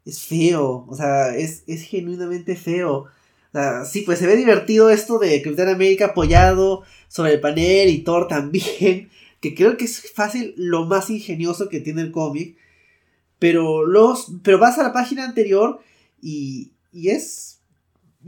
[0.04, 3.06] es feo, o sea, es, es genuinamente feo.
[3.52, 7.88] O sea, sí, pues se ve divertido esto de Capitán América apoyado sobre el panel
[7.90, 12.56] y Thor también, que creo que es fácil lo más ingenioso que tiene el cómic.
[13.38, 15.80] Pero, los, pero vas a la página anterior
[16.20, 17.60] y, y es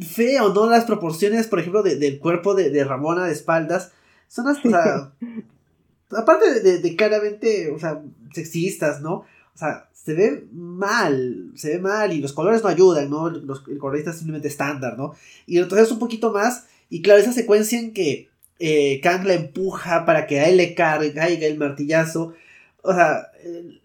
[0.01, 0.69] feo, ¿no?
[0.69, 3.93] Las proporciones, por ejemplo, del cuerpo de, de, Ramona de espaldas
[4.29, 5.15] son hasta...
[6.11, 8.03] aparte de, de, claramente, o sea,
[8.33, 9.25] sexistas, ¿no?
[9.55, 13.31] O sea, se ve mal, se ve mal y los colores no ayudan, ¿no?
[13.31, 15.15] Los, el colorista es simplemente estándar, ¿no?
[15.47, 18.29] Y entonces un poquito más, y claro, esa secuencia en que
[18.59, 22.35] eh, Kang la empuja para que a él le caiga el martillazo,
[22.83, 23.29] o sea,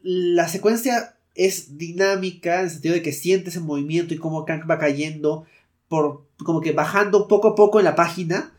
[0.03, 4.69] la secuencia es dinámica en el sentido de que sientes ese movimiento y cómo Kang
[4.69, 5.45] va cayendo
[5.87, 8.53] por como que bajando poco a poco en la página,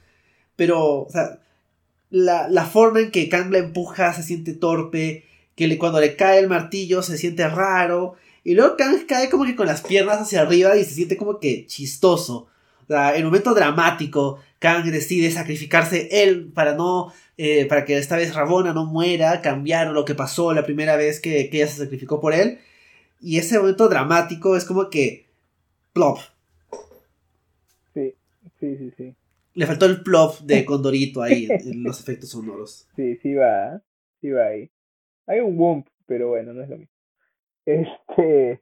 [0.56, 1.40] pero, o sea,
[2.10, 5.24] la, la forma en que Kang la empuja se siente torpe,
[5.68, 8.14] que cuando le cae el martillo se siente raro.
[8.42, 11.38] Y luego Kang cae como que con las piernas hacia arriba y se siente como
[11.38, 12.48] que chistoso.
[12.84, 17.12] O sea, en un momento dramático, Kang decide sacrificarse él para no.
[17.36, 21.20] Eh, para que esta vez Rabona no muera, cambiar lo que pasó la primera vez
[21.20, 22.58] que, ella se sacrificó por él.
[23.20, 25.26] Y ese momento dramático es como que.
[25.92, 26.18] Plop.
[27.94, 28.14] Sí,
[28.58, 29.14] sí, sí, sí.
[29.54, 32.86] Le faltó el plop de Condorito ahí en los efectos sonoros.
[32.94, 33.82] Sí, sí va.
[34.20, 34.70] Sí va ahí.
[35.30, 36.92] Hay un Wump, pero bueno, no es lo mismo.
[37.64, 38.60] Este.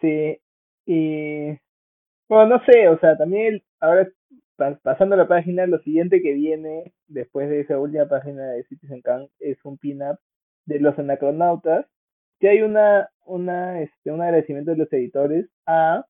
[0.00, 0.38] Sí.
[0.86, 1.56] Y.
[2.28, 4.08] Bueno, no sé, o sea, también ahora
[4.82, 9.28] pasando la página, lo siguiente que viene después de esa última página de Citizen Kang
[9.38, 10.18] es un pin-up
[10.66, 11.86] de los anacronautas.
[12.40, 16.04] Que hay una, una, este, un agradecimiento de los editores a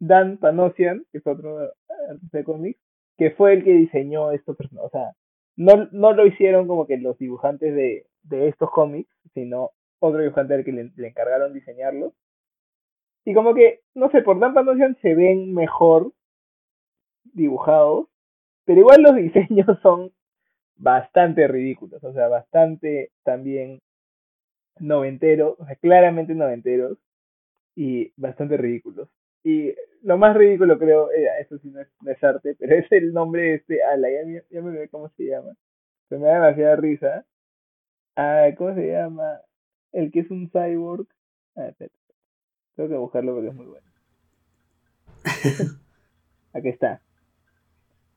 [0.00, 1.60] Dan Panosian, que es otro
[2.08, 2.80] artista de cómics,
[3.16, 4.80] que fue el que diseñó personajes.
[4.80, 5.12] O sea,
[5.54, 10.54] no, no lo hicieron como que los dibujantes de, de estos cómics, sino otro dibujante
[10.54, 12.12] al que le, encargaron diseñarlos.
[13.24, 16.12] Y como que, no sé, por Dan Panosian se ven mejor
[17.24, 18.08] dibujados,
[18.64, 20.12] pero igual los diseños son
[20.76, 23.80] bastante ridículos, o sea, bastante también
[24.78, 26.98] noventeros, o sea, claramente noventeros
[27.76, 29.08] y bastante ridículos.
[29.42, 33.42] Y lo más ridículo creo, eh, eso sí no es, arte, pero es el nombre
[33.42, 35.54] de este ala, ya, ya me olvidé cómo se llama.
[36.08, 37.24] Se me da demasiada risa.
[38.22, 39.40] Ah, ¿cómo se llama?
[39.92, 41.06] El que es un cyborg.
[41.56, 41.90] Ah, espera.
[42.76, 43.86] Tengo que buscarlo porque es muy bueno.
[46.52, 47.00] Aquí está.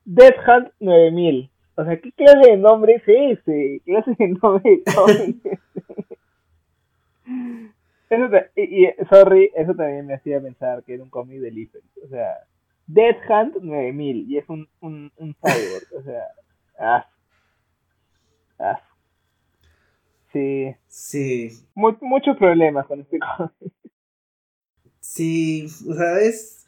[0.03, 1.49] Death Hunt 9000.
[1.75, 3.81] O sea, ¿qué clase de nombre es ese?
[3.85, 4.95] ¿Qué clase de nombre es
[8.09, 11.85] eso y, sorry, eso también me hacía pensar que era un cómic de Liefeld.
[12.03, 12.39] O sea,
[12.87, 15.87] Death Hunt 9000 y es un, un, un cyborg.
[15.97, 16.27] O sea,
[16.77, 17.07] ah.
[18.59, 18.81] Ah.
[20.34, 20.75] Sí.
[20.88, 21.51] Sí.
[21.75, 23.73] muchos problemas con este cómic.
[24.99, 26.65] Sí, o sea, es,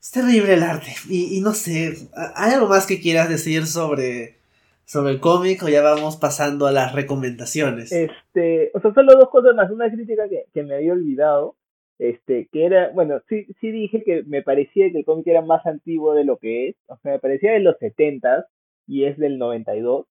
[0.00, 0.92] es terrible el arte.
[1.08, 1.92] Y, y, no sé,
[2.34, 4.36] ¿hay algo más que quieras decir sobre,
[4.84, 7.92] sobre el cómic o ya vamos pasando a las recomendaciones?
[7.92, 9.70] Este, o sea, solo dos cosas más.
[9.70, 11.56] Una crítica que, que me había olvidado,
[11.98, 15.66] este, que era, bueno, sí, sí dije que me parecía que el cómic era más
[15.66, 16.76] antiguo de lo que es.
[16.86, 18.46] O sea, me parecía de los 70
[18.86, 20.06] y es del 92.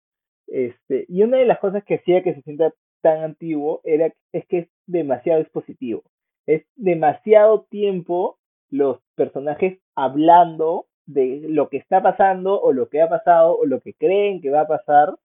[0.51, 4.45] Este, y una de las cosas que hacía que se sienta tan antiguo era es
[4.47, 6.03] que es demasiado expositivo.
[6.47, 8.37] Es demasiado tiempo
[8.69, 13.81] los personajes hablando de lo que está pasando o lo que ha pasado o lo
[13.81, 15.15] que creen que va a pasar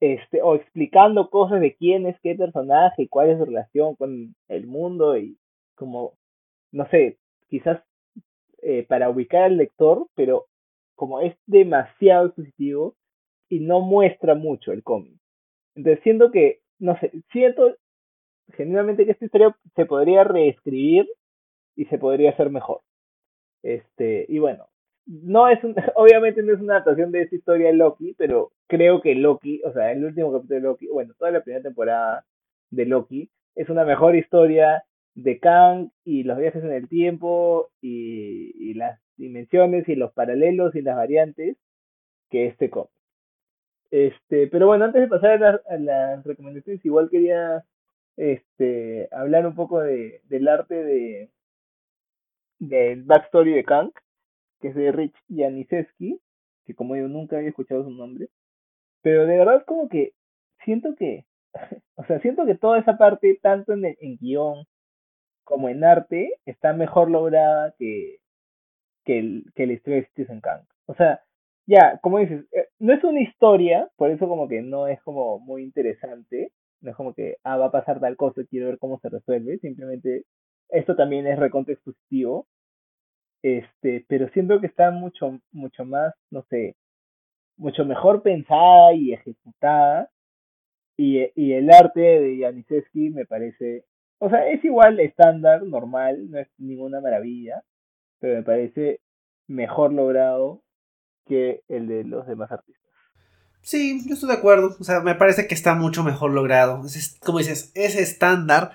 [0.00, 4.34] este o explicando cosas de quién es qué personaje y cuál es su relación con
[4.48, 5.38] el mundo y
[5.74, 6.14] como
[6.72, 7.18] no sé
[7.48, 7.82] quizás
[8.62, 10.46] eh, para ubicar al lector pero
[10.96, 12.94] como es demasiado expositivo
[13.50, 15.18] y no muestra mucho el cómic.
[15.74, 17.76] Entonces siento que, no sé, siento
[18.52, 21.06] genuinamente que esta historia se podría reescribir
[21.76, 22.80] y se podría hacer mejor.
[23.62, 24.68] Este, y bueno,
[25.06, 29.00] no es un, obviamente no es una adaptación de esta historia de Loki, pero creo
[29.02, 32.24] que Loki, o sea, el último capítulo de Loki, bueno, toda la primera temporada
[32.70, 34.84] de Loki, es una mejor historia
[35.14, 40.74] de Kang y los viajes en el tiempo y, y las dimensiones y los paralelos
[40.76, 41.56] y las variantes
[42.30, 42.99] que este cómic.
[43.90, 47.64] Este, pero bueno, antes de pasar a, las recomendaciones, igual quería
[48.16, 51.30] este, hablar un poco de, del arte de
[52.60, 53.90] del backstory de Kang,
[54.60, 56.20] que es de Rich Janicewski,
[56.66, 58.28] que como yo nunca había escuchado su nombre,
[59.02, 60.12] pero de verdad como que
[60.64, 61.26] siento que,
[61.96, 64.66] o sea, siento que toda esa parte, tanto en, en guion
[65.44, 68.18] como en arte, está mejor lograda que,
[69.04, 70.64] que, el, que la historia de Stephen Kang.
[70.86, 71.22] O sea,
[71.70, 75.38] ya, como dices, eh, no es una historia, por eso como que no es como
[75.38, 78.98] muy interesante, no es como que, ah, va a pasar tal cosa, quiero ver cómo
[78.98, 80.24] se resuelve, simplemente
[80.70, 82.48] esto también es recontra expositivo,
[83.42, 86.74] este, pero siento que está mucho, mucho más, no sé,
[87.56, 90.10] mucho mejor pensada y ejecutada,
[90.96, 93.84] y, y el arte de Janisewski me parece,
[94.18, 97.62] o sea, es igual estándar, normal, no es ninguna maravilla,
[98.20, 99.00] pero me parece
[99.48, 100.62] mejor logrado
[101.30, 102.82] que el de los demás artistas.
[103.62, 104.76] Sí, yo estoy de acuerdo.
[104.80, 106.82] O sea, me parece que está mucho mejor logrado.
[106.84, 108.72] Es, como dices, es estándar.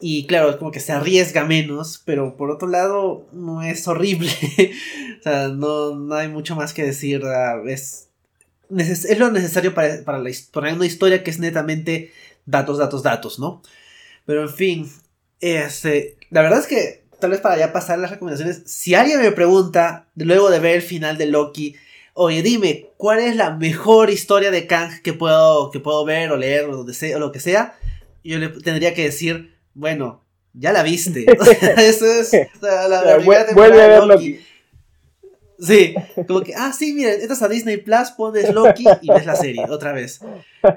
[0.00, 4.30] Y claro, es como que se arriesga menos, pero por otro lado, no es horrible.
[5.20, 7.22] o sea, no, no, hay mucho más que decir.
[7.66, 8.08] Es,
[8.76, 12.12] es lo necesario para, para, la, para una historia que es netamente
[12.44, 13.62] datos, datos, datos, ¿no?
[14.26, 14.92] Pero en fin,
[15.40, 19.32] este, la verdad es que tal vez para ya pasar las recomendaciones, si alguien me
[19.32, 21.76] pregunta, luego de ver el final de Loki,
[22.14, 26.36] oye, dime, ¿cuál es la mejor historia de Kang que puedo, que puedo ver o
[26.36, 27.76] leer o, sea, o lo que sea?
[28.22, 30.22] Yo le tendría que decir, bueno,
[30.54, 31.26] ya la viste.
[31.76, 33.18] Eso es la,
[33.54, 34.40] Vuelve a ver Loki.
[35.58, 35.94] Sí,
[36.26, 39.64] como que, ah, sí, miren, entras a Disney Plus, pones Loki y ves la serie
[39.68, 40.20] otra vez.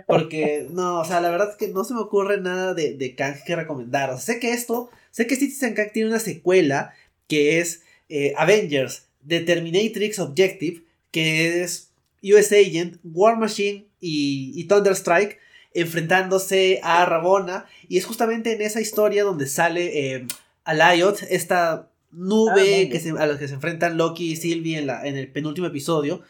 [0.05, 3.15] Porque, no, o sea, la verdad es que no se me ocurre nada de, de
[3.15, 4.11] Kang que recomendar.
[4.11, 6.93] O sea, sé que esto, sé que Citizen Kang tiene una secuela
[7.27, 10.83] que es eh, Avengers, The Terminatrix Objective,
[11.17, 11.91] que es
[12.21, 15.39] US Agent, War Machine y, y Thunderstrike
[15.73, 17.65] enfrentándose a Rabona.
[17.87, 20.27] Y es justamente en esa historia donde sale eh,
[20.63, 24.87] Alayot, esta nube ah, que se, a la que se enfrentan Loki y Sylvie en,
[24.87, 26.21] la, en el penúltimo episodio.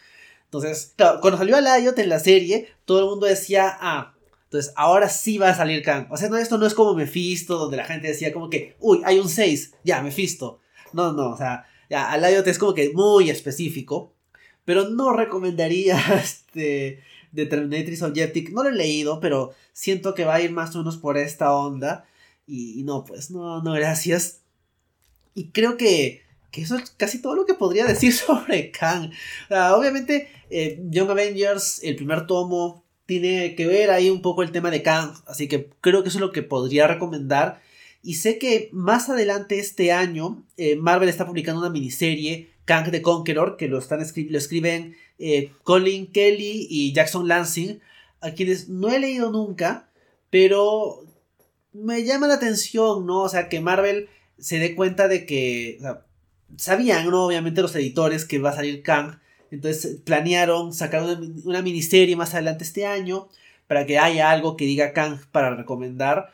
[0.45, 4.15] Entonces, claro, cuando salió Alayot en la serie, todo el mundo decía, ah,
[4.45, 6.07] entonces ahora sí va a salir Kang.
[6.09, 9.01] O sea, no, esto no es como Mephisto, donde la gente decía como que, uy,
[9.03, 10.61] hay un 6, ya, Mephisto.
[10.93, 14.13] No, no, o sea, ya, Alayot es como que muy específico.
[14.67, 16.99] Pero no recomendaría este
[17.31, 18.51] de Terminatrix Objective.
[18.51, 21.55] No lo he leído, pero siento que va a ir más o menos por esta
[21.55, 22.05] onda.
[22.45, 24.41] Y, no, pues no, no, gracias.
[25.33, 29.09] Y creo que, que eso es casi todo lo que podría decir sobre Kang.
[29.49, 34.69] obviamente, eh, Young Avengers, el primer tomo, tiene que ver ahí un poco el tema
[34.69, 35.13] de Kang.
[35.27, 37.61] Así que creo que eso es lo que podría recomendar.
[38.03, 43.01] Y sé que más adelante este año eh, Marvel está publicando una miniserie, Kang the
[43.01, 47.79] Conqueror, que lo, están lo escriben eh, Colin Kelly y Jackson Lansing,
[48.19, 49.89] a quienes no he leído nunca,
[50.29, 51.05] pero
[51.71, 53.21] me llama la atención, ¿no?
[53.21, 55.79] O sea, que Marvel se dé cuenta de que...
[56.57, 57.25] sabían, ¿no?
[57.25, 59.19] Obviamente los editores que va a salir Kang.
[59.49, 63.29] Entonces planearon sacar una, una miniserie más adelante este año
[63.67, 66.33] para que haya algo que diga Kang para recomendar.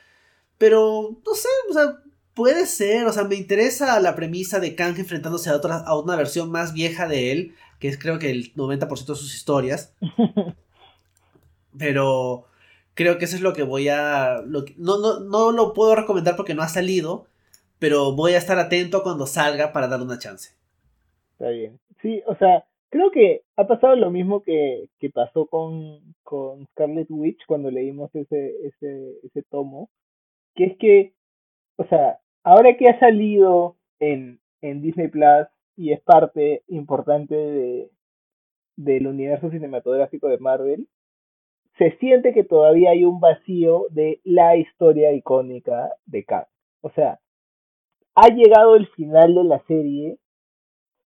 [0.57, 2.02] Pero, no sé, o sea,
[2.33, 6.15] puede ser, o sea, me interesa la premisa de Kang enfrentándose a, otra, a una
[6.15, 9.95] versión más vieja de él, que es creo que el 90% de sus historias.
[11.77, 12.45] Pero
[12.93, 14.41] creo que eso es lo que voy a...
[14.45, 17.25] no, no, no lo puedo recomendar porque no ha salido,
[17.79, 20.51] pero voy a estar atento cuando salga para darle una chance.
[21.33, 21.79] Está bien.
[22.01, 27.07] Sí, o sea, creo que ha pasado lo mismo que, que pasó con, con Scarlet
[27.09, 29.89] Witch cuando leímos ese, ese, ese tomo,
[30.55, 31.13] que es que,
[31.75, 37.91] o sea, ahora que ha salido en, Disney Plus y es parte importante de,
[38.77, 40.87] del universo cinematográfico de Marvel,
[41.77, 46.45] se siente que todavía hay un vacío de la historia icónica de Kang.
[46.81, 47.19] O sea,
[48.15, 50.17] ha llegado el final de la serie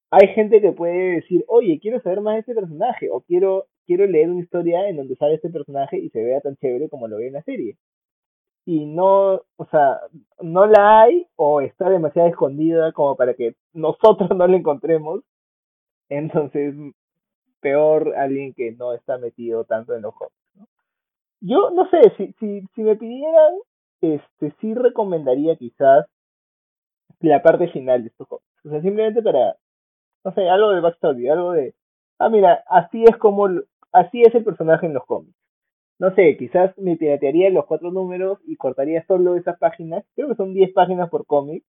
[0.10, 4.06] hay gente que puede decir, oye, quiero saber más de este personaje, o quiero, quiero
[4.08, 7.18] leer una historia en donde sale este personaje y se vea tan chévere como lo
[7.18, 7.78] ve en la serie.
[8.68, 10.02] Y no, o sea,
[10.42, 15.22] no la hay o está demasiado escondida como para que nosotros no la encontremos.
[16.10, 16.76] Entonces,
[17.62, 20.36] peor alguien que no está metido tanto en los cómics.
[20.56, 20.68] ¿no?
[21.40, 23.54] Yo no sé, si, si, si me pidieran,
[24.02, 26.06] este sí recomendaría quizás
[27.22, 28.66] la parte final de estos cómics.
[28.66, 29.56] O sea, simplemente para,
[30.26, 31.74] no sé, algo de backstory, algo de,
[32.20, 33.48] ah, mira, así es como,
[33.94, 35.37] así es el personaje en los cómics.
[36.00, 40.06] No sé, quizás me piratearía los cuatro números y cortaría solo esas páginas.
[40.16, 41.64] Creo que son 10 páginas por cómic.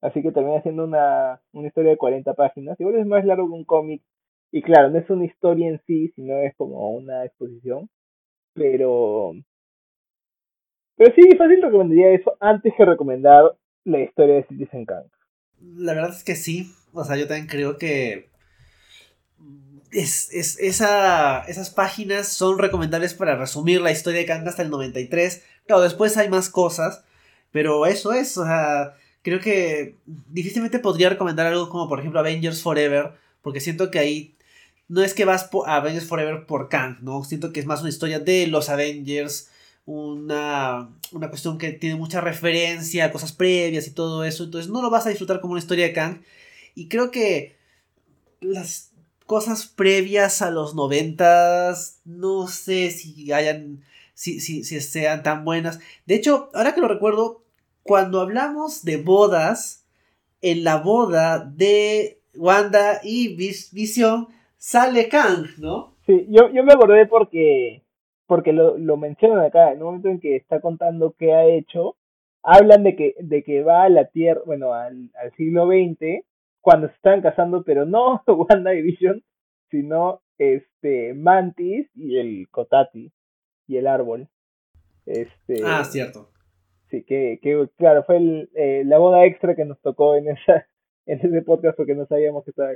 [0.00, 2.78] Así que termina siendo una, una historia de 40 páginas.
[2.80, 4.02] Igual es más largo que un cómic.
[4.50, 7.90] Y claro, no es una historia en sí, sino es como una exposición.
[8.54, 9.32] Pero.
[10.96, 15.06] Pero sí, fácil recomendaría eso antes que recomendar la historia de Citizen Kang.
[15.60, 16.70] La verdad es que sí.
[16.92, 18.28] O sea, yo también creo que
[19.94, 25.42] es, esa, esas páginas son recomendables para resumir la historia de Kang hasta el 93.
[25.66, 27.04] Claro, después hay más cosas,
[27.52, 32.60] pero eso es, o sea, creo que difícilmente podría recomendar algo como por ejemplo Avengers
[32.60, 34.36] Forever, porque siento que ahí
[34.88, 37.22] no es que vas a Avengers Forever por Kang, ¿no?
[37.24, 39.50] Siento que es más una historia de los Avengers,
[39.86, 44.82] una, una cuestión que tiene mucha referencia a cosas previas y todo eso, entonces no
[44.82, 46.22] lo vas a disfrutar como una historia de Kang.
[46.74, 47.56] Y creo que
[48.40, 48.93] las
[49.26, 53.80] cosas previas a los noventas, no sé si hayan,
[54.12, 55.80] si, si, si sean tan buenas.
[56.06, 57.42] De hecho, ahora que lo recuerdo,
[57.82, 59.84] cuando hablamos de bodas,
[60.40, 65.94] en la boda de Wanda y Vision sale Kang, ¿no?
[66.06, 67.82] Sí, yo, yo me acordé porque,
[68.26, 71.96] porque lo, lo mencionan acá, en un momento en que está contando qué ha hecho,
[72.42, 76.22] hablan de que, de que va a la Tierra, bueno, al, al siglo XX
[76.64, 79.22] cuando se estaban casando, pero no WandaVision,
[79.70, 83.12] sino este Mantis y el Kotati
[83.68, 84.28] y el árbol.
[85.04, 86.30] Este, ah, cierto.
[86.88, 90.66] Sí, que, que claro, fue el, eh, la boda extra que nos tocó en esa
[91.06, 92.72] en ese podcast porque no sabíamos que estaba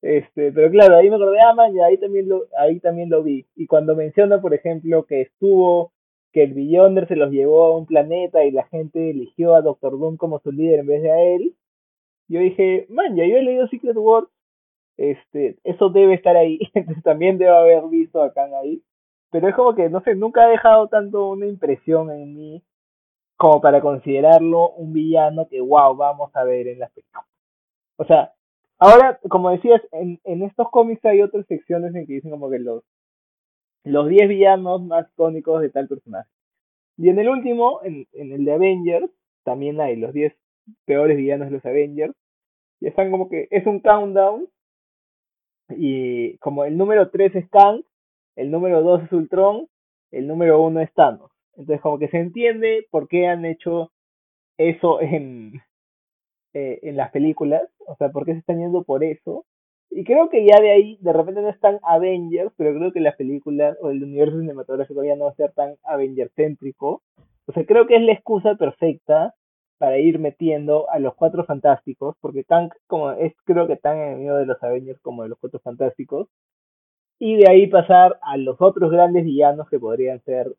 [0.00, 3.22] este, pero claro, ahí me acordé, ah, man, y ahí también lo, ahí también lo
[3.22, 3.46] vi.
[3.56, 5.92] Y cuando menciona, por ejemplo, que estuvo,
[6.32, 9.98] que el Beyonder se los llevó a un planeta y la gente eligió a Doctor
[9.98, 11.56] Doom como su líder en vez de a él,
[12.28, 14.28] yo dije, man, ya yo he leído Secret Wars,
[14.96, 18.82] este, eso debe estar ahí, entonces también debo haber visto a Kang ahí,
[19.30, 22.62] pero es como que, no sé, nunca ha dejado tanto una impresión en mí
[23.36, 27.26] como para considerarlo un villano que, wow, vamos a ver en las películas.
[27.96, 28.32] O sea,
[28.78, 32.58] ahora, como decías, en, en estos cómics hay otras secciones en que dicen como que
[32.58, 32.82] los
[33.84, 36.28] los 10 villanos más icónicos de tal personaje.
[36.96, 39.10] Y en el último, en, en el de Avengers,
[39.44, 40.34] también hay los 10
[40.84, 42.14] peores villanos de los Avengers.
[42.80, 44.48] Y están como que es un countdown.
[45.70, 47.82] Y como el número 3 es Kang,
[48.36, 49.66] el número 2 es Ultron,
[50.12, 51.30] el número 1 es Thanos.
[51.56, 53.90] Entonces como que se entiende por qué han hecho
[54.56, 55.60] eso en,
[56.54, 57.62] eh, en las películas.
[57.86, 59.44] O sea, por qué se están yendo por eso.
[59.90, 63.16] Y creo que ya de ahí, de repente no están Avengers, pero creo que las
[63.16, 67.02] películas o el universo cinematográfico ya no va a ser tan Avenger céntrico.
[67.46, 69.34] O sea, creo que es la excusa perfecta
[69.78, 74.36] para ir metiendo a los cuatro fantásticos, porque Kang como es creo que tan enemigo
[74.36, 76.28] de los Avengers como de los cuatro fantásticos,
[77.18, 80.54] y de ahí pasar a los otros grandes villanos que podrían ser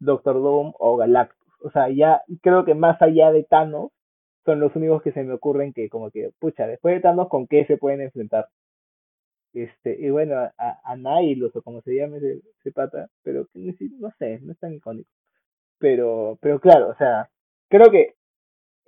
[0.00, 1.38] Doctor Doom o Galactus.
[1.62, 3.90] O sea, ya creo que más allá de Thanos,
[4.44, 7.46] son los únicos que se me ocurren que como que, pucha, después de Thanos, ¿con
[7.46, 8.48] qué se pueden enfrentar?
[9.52, 14.52] Este, y bueno, a, a o como se llame ese, pata, pero no sé, no
[14.52, 15.10] es tan icónico.
[15.78, 17.28] Pero, pero claro, o sea,
[17.68, 18.14] creo que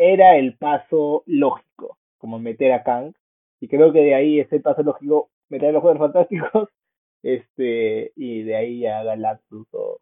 [0.01, 3.13] era el paso lógico, como meter a Kang,
[3.61, 6.69] y creo que de ahí es el paso lógico meter a los Juegos Fantásticos,
[7.23, 9.99] este, y de ahí a Galactus o...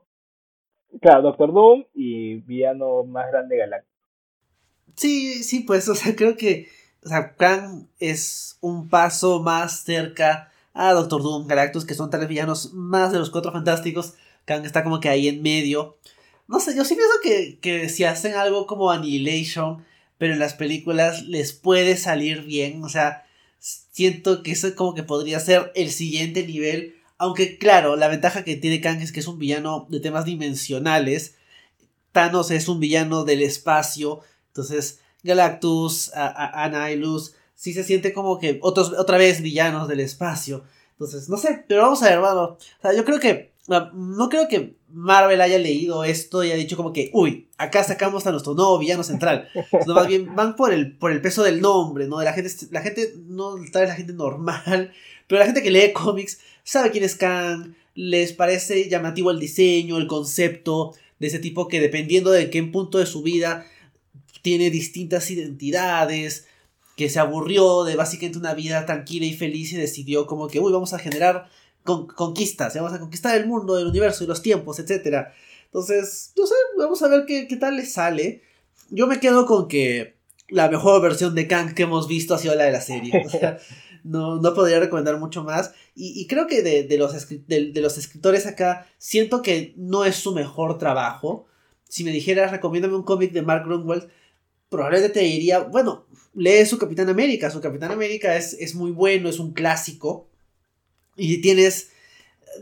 [1.02, 3.92] Claro, Doctor Doom y villano más grande Galactus.
[4.96, 6.66] Sí, sí, pues, o sea, creo que
[7.04, 12.28] o sea, Kang es un paso más cerca a Doctor Doom, Galactus, que son tres
[12.28, 14.14] villanos más de los cuatro fantásticos.
[14.44, 15.96] Kang está como que ahí en medio.
[16.48, 19.84] No sé, yo sí pienso que, que si hacen algo como Annihilation,
[20.18, 22.84] pero en las películas les puede salir bien.
[22.84, 23.24] O sea,
[23.58, 26.96] siento que eso como que podría ser el siguiente nivel.
[27.16, 31.36] Aunque claro, la ventaja que tiene Kang es que es un villano de temas dimensionales.
[32.12, 34.20] Thanos es un villano del espacio.
[34.48, 40.64] Entonces, Galactus, Anilus, sí se siente como que otros, otra vez villanos del espacio.
[40.92, 42.42] Entonces, no sé, pero vamos a ver, hermano.
[42.42, 46.76] O sea, yo creo que, no creo que Marvel haya leído esto y haya dicho
[46.76, 49.48] como que, uy, acá sacamos a nuestro nuevo villano central.
[49.86, 52.18] Más bien van por el, por el peso del nombre, ¿no?
[52.18, 54.92] De la gente, la gente, no tal vez la gente normal,
[55.26, 59.98] pero la gente que lee cómics sabe quién es Kang, les parece llamativo el diseño,
[59.98, 63.66] el concepto de ese tipo que dependiendo de qué punto de su vida
[64.42, 66.46] tiene distintas identidades,
[66.96, 70.72] que se aburrió de básicamente una vida tranquila y feliz y decidió como que, uy,
[70.72, 71.48] vamos a generar
[71.84, 75.28] conquistas, vamos a conquistar el mundo, el universo y los tiempos, etc.
[75.66, 78.42] Entonces, no sé, vamos a ver qué, tal le sale.
[78.90, 80.16] Yo me quedo con que
[80.48, 83.22] la mejor versión de Kang que hemos visto ha sido la de la serie.
[83.24, 83.58] O sea,
[84.04, 85.72] no, no podría recomendar mucho más.
[85.94, 90.78] Y, creo que de, los de, los escritores acá, siento que no es su mejor
[90.78, 91.46] trabajo.
[91.88, 94.08] Si me dijeras, recomiéndame un cómic de Mark Grunwald,
[94.68, 97.50] probablemente te diría, bueno, lee su Capitán América.
[97.50, 100.28] Su Capitán América es, es muy bueno, es un clásico.
[101.18, 101.92] Y tienes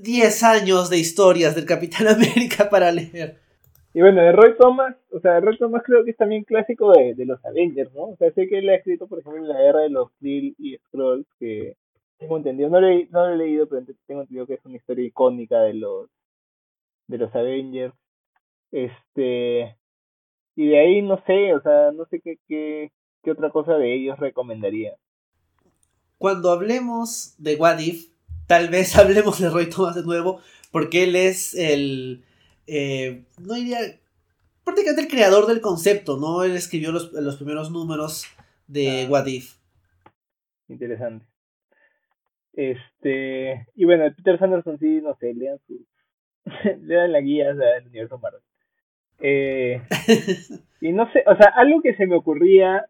[0.02, 3.38] 10 años de historias del Capitán América para leer.
[3.94, 6.92] Y bueno, de Roy Thomas, o sea, de Roy Thomas creo que es también clásico
[6.92, 8.08] de, de los Avengers, ¿no?
[8.08, 10.54] O sea, sé que él ha escrito, por ejemplo, en la guerra de los Kree
[10.58, 11.76] y Scrolls, que
[12.18, 15.06] tengo entendido, no, le, no lo he leído, pero tengo entendido que es una historia
[15.06, 16.08] icónica de los
[17.08, 17.94] de los Avengers.
[18.72, 19.76] Este,
[20.56, 22.90] y de ahí no sé, o sea, no sé qué, qué,
[23.22, 24.94] qué otra cosa de ellos recomendaría.
[26.18, 28.10] Cuando hablemos de What If,
[28.47, 30.40] tal vez hablemos de Roy Thomas de nuevo,
[30.70, 32.24] porque él es el,
[32.66, 33.78] eh, no diría,
[34.64, 36.43] prácticamente el creador del concepto, ¿no?
[36.44, 38.27] Él escribió los, los primeros números
[38.66, 39.10] de ah.
[39.10, 39.56] What If.
[40.68, 41.27] Interesante.
[42.52, 45.86] Este, y bueno, Peter Sanderson sí, no sé, lean su,
[46.82, 48.40] lean la guía del universo Marvel.
[49.20, 49.82] Eh,
[50.81, 52.86] y no sé, o sea, algo que se me ocurría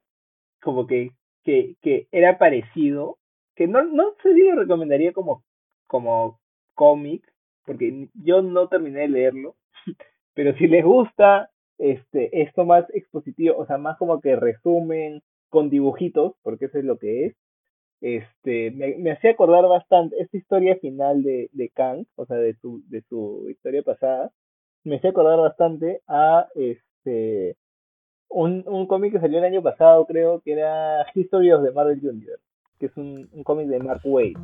[0.63, 1.11] como que,
[1.45, 3.19] que, que era parecido,
[3.57, 5.45] que no, no sé si lo recomendaría como,
[5.87, 6.39] como
[6.75, 7.25] cómic,
[7.65, 9.57] porque yo no terminé de leerlo,
[10.35, 15.71] pero si les gusta este esto más expositivo, o sea, más como que resumen con
[15.71, 17.37] dibujitos, porque eso es lo que es,
[18.01, 22.55] este, me, me hacía acordar bastante esta historia final de, de Kang, o sea, de
[22.57, 24.31] su, de su historia pasada,
[24.85, 27.57] me hacía acordar bastante a este
[28.29, 31.99] un, un cómic que salió el año pasado, creo, que era History of the Marvel
[32.03, 32.43] Universe,
[32.79, 34.35] que es un, un cómic de Mark Wade.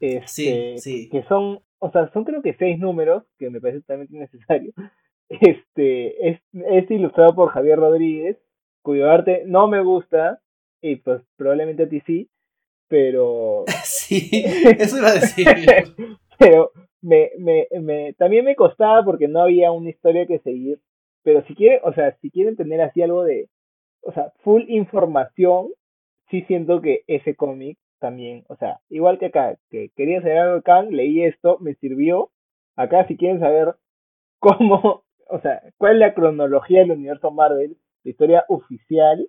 [0.00, 4.16] Este, sí, Que son, o sea, son creo que seis números, que me parece totalmente
[4.16, 4.72] innecesario.
[5.30, 8.36] Este, es, es ilustrado por Javier Rodríguez,
[8.82, 10.42] cuyo arte no me gusta,
[10.82, 12.28] y pues probablemente a ti sí,
[12.88, 13.64] pero...
[13.84, 14.28] sí,
[14.78, 15.46] eso iba a decir.
[16.38, 20.78] pero me, me, me, también me costaba porque no había una historia que seguir.
[21.22, 23.48] Pero si quieren, o sea, si quieren tener así algo de,
[24.02, 25.68] o sea, full información,
[26.40, 30.56] sí siento que ese cómic también, o sea, igual que acá, que quería saber algo
[30.56, 32.30] de Kang, leí esto, me sirvió.
[32.76, 33.76] Acá si quieren saber
[34.40, 39.28] cómo, o sea, cuál es la cronología del universo Marvel, la historia oficial,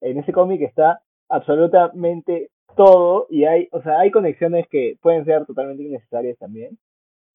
[0.00, 5.46] en ese cómic está absolutamente todo y hay, o sea, hay conexiones que pueden ser
[5.46, 6.78] totalmente innecesarias también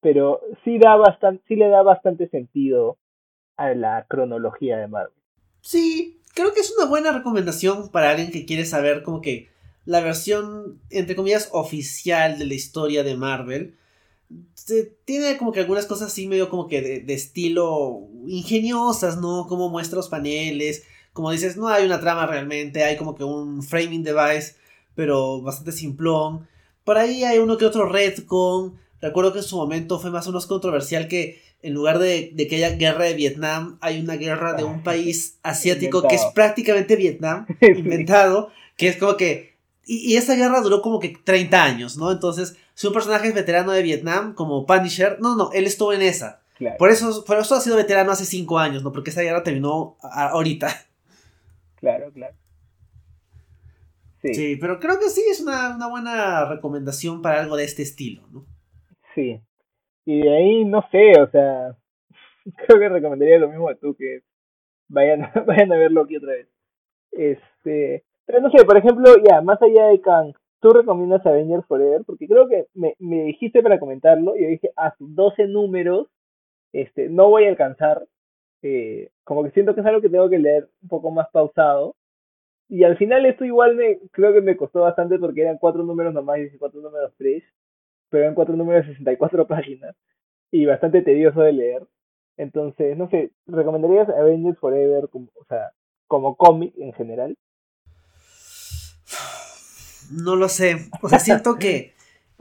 [0.00, 2.98] pero sí da bastante, sí le da bastante sentido
[3.56, 5.12] a la cronología de Marvel.
[5.60, 9.48] Sí, creo que es una buena recomendación para alguien que quiere saber como que
[9.84, 13.74] la versión, entre comillas, oficial de la historia de Marvel.
[15.04, 19.48] tiene como que algunas cosas así medio como que de, de, estilo ingeniosas, ¿no?
[19.48, 23.64] Como muestra los paneles, como dices, no hay una trama realmente, hay como que un
[23.64, 24.54] framing device,
[24.94, 26.46] pero bastante simplón.
[26.84, 30.30] Por ahí hay uno que otro retcon, Recuerdo que en su momento fue más o
[30.30, 34.64] menos controversial que en lugar de, que haya guerra de Vietnam, hay una guerra de
[34.64, 39.56] un país asiático que es prácticamente Vietnam, inventado, que es como que...
[39.84, 42.12] Y, esa guerra duró como que 30 años, ¿no?
[42.12, 46.02] Entonces, si un personaje es veterano de Vietnam, como Punisher, no, no, él estuvo en
[46.02, 46.42] esa.
[46.78, 48.92] Por, eso, por eso ha sido veterano hace 5 años, ¿no?
[48.92, 50.68] Porque esa guerra terminó ahorita.
[51.76, 52.34] Claro, claro.
[54.20, 54.34] Sí.
[54.34, 54.56] sí.
[54.56, 58.44] pero creo que sí es una, una buena recomendación para algo de este estilo, ¿no?
[59.14, 59.40] Sí,
[60.08, 61.76] y de ahí, no sé, o sea,
[62.66, 64.20] creo que recomendaría lo mismo a tú, que
[64.88, 66.48] vayan, vayan a verlo aquí otra vez.
[67.12, 72.04] Este, pero no sé, por ejemplo, ya, más allá de Kang, ¿tú recomiendas Avengers Forever?
[72.06, 76.08] Porque creo que me, me dijiste para comentarlo y yo dije, a sus 12 números,
[76.72, 78.06] este, no voy a alcanzar.
[78.62, 81.96] Eh, como que siento que es algo que tengo que leer un poco más pausado.
[82.70, 86.14] Y al final esto igual me, creo que me costó bastante porque eran cuatro números
[86.14, 87.44] nomás y cuatro números tres
[88.10, 89.94] pero en cuatro números de 64 páginas
[90.50, 91.86] y bastante tedioso de leer.
[92.36, 95.72] Entonces, no sé, ¿recomendarías Avengers Forever como, o sea,
[96.06, 97.36] como cómic en general?
[100.10, 100.88] No lo sé.
[101.02, 101.92] O sea, siento que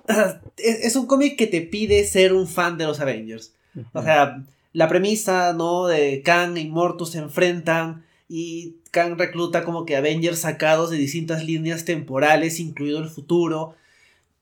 [0.57, 3.53] es un cómic que te pide ser un fan de los Avengers.
[3.93, 5.87] O sea, la premisa, ¿no?
[5.87, 11.43] De Kang y Mortus se enfrentan y Kang recluta como que Avengers sacados de distintas
[11.43, 13.75] líneas temporales, incluido el futuro.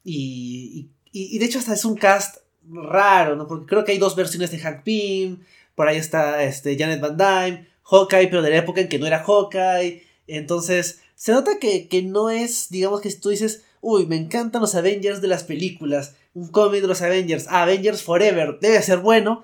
[0.04, 2.38] Y, y, de hecho hasta es un cast
[2.70, 3.48] raro, ¿no?
[3.48, 5.40] Porque creo que hay dos versiones de Hank Pym,
[5.76, 9.06] por ahí está este, Janet Van Dyne, Hawkeye, pero de la época en que no
[9.06, 10.04] era Hawkeye.
[10.28, 14.62] Entonces, se nota que, que no es, digamos que si tú dices, uy, me encantan
[14.62, 19.44] los Avengers de las películas, un cómic de los Avengers, Avengers Forever, debe ser bueno.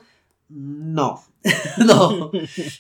[0.50, 1.24] No,
[1.78, 2.32] no,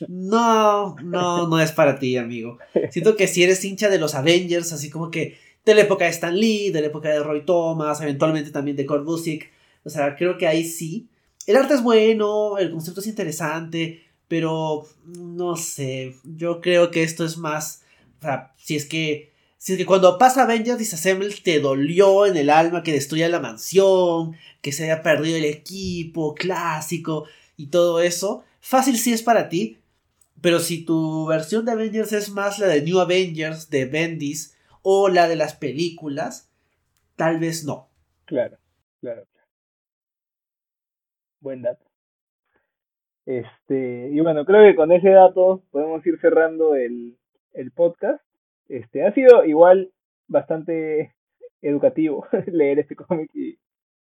[0.07, 2.57] no, no, no es para ti, amigo.
[2.89, 6.11] Siento que si eres hincha de los Avengers, así como que de la época de
[6.11, 9.51] Stan Lee, de la época de Roy Thomas, eventualmente también de Kurt Busiek.
[9.83, 11.07] O sea, creo que ahí sí.
[11.47, 17.25] El arte es bueno, el concepto es interesante, pero no sé, yo creo que esto
[17.25, 17.81] es más,
[18.19, 22.38] o sea, si es que, si es que cuando pasa Avengers Disassemble te dolió en
[22.38, 27.25] el alma que destruya la mansión, que se haya perdido el equipo clásico
[27.57, 29.79] y todo eso, fácil sí es para ti,
[30.39, 35.09] pero si tu versión de Avengers es más la de New Avengers de Bendis, o
[35.09, 36.51] la de las películas,
[37.15, 37.89] tal vez no.
[38.25, 38.57] Claro,
[38.99, 39.47] claro, claro.
[41.39, 41.85] Buen dato.
[43.25, 47.17] Este, y bueno, creo que con ese dato podemos ir cerrando el,
[47.53, 48.23] el podcast.
[48.67, 49.91] Este, ha sido igual
[50.27, 51.13] bastante
[51.61, 53.59] educativo leer este cómic y,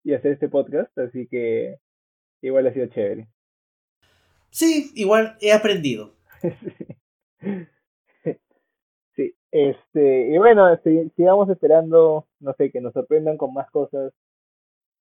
[0.04, 1.78] y hacer este podcast, así que
[2.42, 3.28] igual ha sido chévere.
[4.50, 6.14] Sí, igual he aprendido.
[9.50, 10.66] Este, y bueno,
[11.16, 14.12] sigamos esperando, no sé, que nos sorprendan con más cosas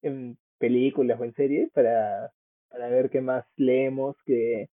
[0.01, 2.31] en películas o en series para,
[2.69, 4.69] para ver qué más leemos que,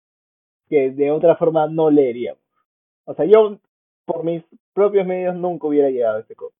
[0.68, 2.42] que de otra forma no leeríamos.
[3.06, 3.60] O sea, yo
[4.06, 4.44] por mis
[4.74, 6.54] propios medios nunca hubiera llegado a este cómic.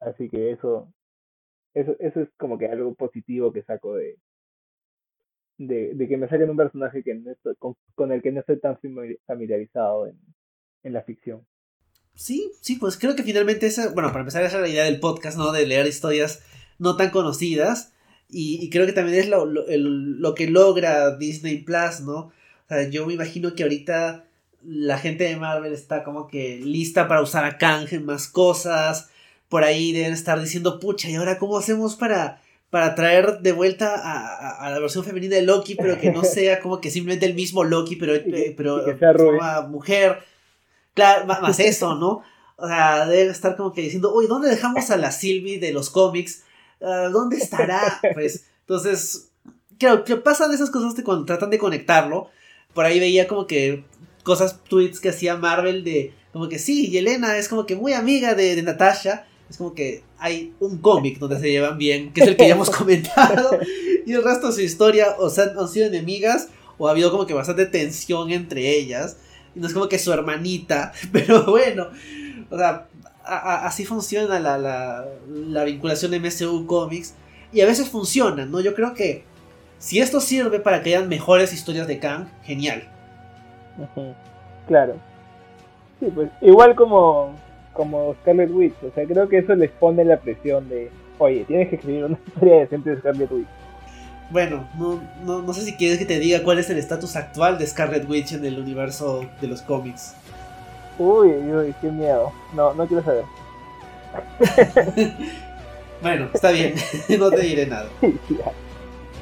[0.00, 0.92] Así que eso,
[1.74, 4.18] eso, eso es como que algo positivo que saco de,
[5.58, 7.20] de, que me saquen un personaje que
[7.58, 8.78] con, con, el que no estoy tan
[9.26, 10.18] familiarizado en,
[10.82, 11.46] en la ficción.
[12.14, 15.00] Sí, sí, pues creo que finalmente esa, bueno, para empezar esa es la idea del
[15.00, 15.50] podcast, ¿no?
[15.52, 16.42] De leer historias
[16.78, 17.92] no tan conocidas.
[18.28, 22.16] Y, creo que también es lo, lo, que logra Disney Plus, ¿no?
[22.16, 22.32] O
[22.68, 24.24] sea, yo me imagino que ahorita
[24.64, 29.10] la gente de Marvel está como que lista para usar a Kang en más cosas.
[29.48, 33.94] Por ahí deben estar diciendo, pucha, ¿y ahora cómo hacemos para, para traer de vuelta
[33.94, 37.34] a, a, la versión femenina de Loki, pero que no sea como que simplemente el
[37.34, 38.14] mismo Loki, pero,
[38.56, 38.82] pero
[39.68, 40.18] mujer?
[40.94, 42.22] Claro, más eso, ¿no?
[42.56, 45.90] O sea, debe estar como que diciendo, uy, ¿dónde dejamos a la Sylvie de los
[45.90, 46.42] cómics?
[46.80, 48.00] Ah, ¿Dónde estará?
[48.14, 49.30] Pues, entonces,
[49.78, 52.30] claro, que pasan esas cosas cuando tratan de conectarlo.
[52.72, 53.84] Por ahí veía como que
[54.22, 57.92] cosas, tweets que hacía Marvel de, como que sí, y Elena es como que muy
[57.92, 59.26] amiga de, de Natasha.
[59.50, 62.54] Es como que hay un cómic donde se llevan bien, que es el que ya
[62.54, 63.58] hemos comentado.
[64.06, 66.48] Y el resto de su historia o sea, han sido enemigas
[66.78, 69.16] o ha habido como que bastante tensión entre ellas
[69.54, 71.88] no es como que su hermanita, pero bueno,
[72.50, 72.86] o sea,
[73.24, 74.58] así funciona la,
[75.28, 77.14] la, vinculación de MCU Comics
[77.52, 78.60] y a veces funciona, ¿no?
[78.60, 79.24] Yo creo que
[79.78, 82.84] si esto sirve para que hayan mejores historias de Kang, genial.
[84.66, 84.94] Claro.
[86.00, 87.34] Sí, pues igual como,
[87.72, 91.68] como Scarlet Witch, o sea, creo que eso les pone la presión de, oye, tienes
[91.68, 93.46] que escribir una historia decente de Scarlet Witch.
[94.30, 97.58] Bueno, no, no, no sé si quieres que te diga cuál es el estatus actual
[97.58, 100.14] de Scarlet Witch en el universo de los cómics.
[100.98, 102.32] Uy, uy, qué miedo.
[102.54, 103.24] No, no quiero saber.
[106.02, 106.74] bueno, está bien,
[107.18, 107.88] no te diré nada.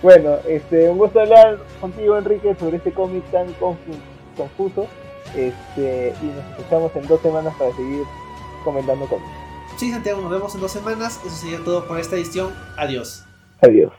[0.02, 4.88] Bueno, este, un gusto hablar contigo, Enrique, sobre este cómic tan confuso.
[5.36, 8.02] Este, y nos escuchamos en dos semanas para seguir
[8.64, 9.30] comentando cómics.
[9.76, 11.20] Sí, Santiago, nos vemos en dos semanas.
[11.24, 12.52] Eso sería todo por esta edición.
[12.76, 13.24] Adiós.
[13.60, 13.92] Adiós.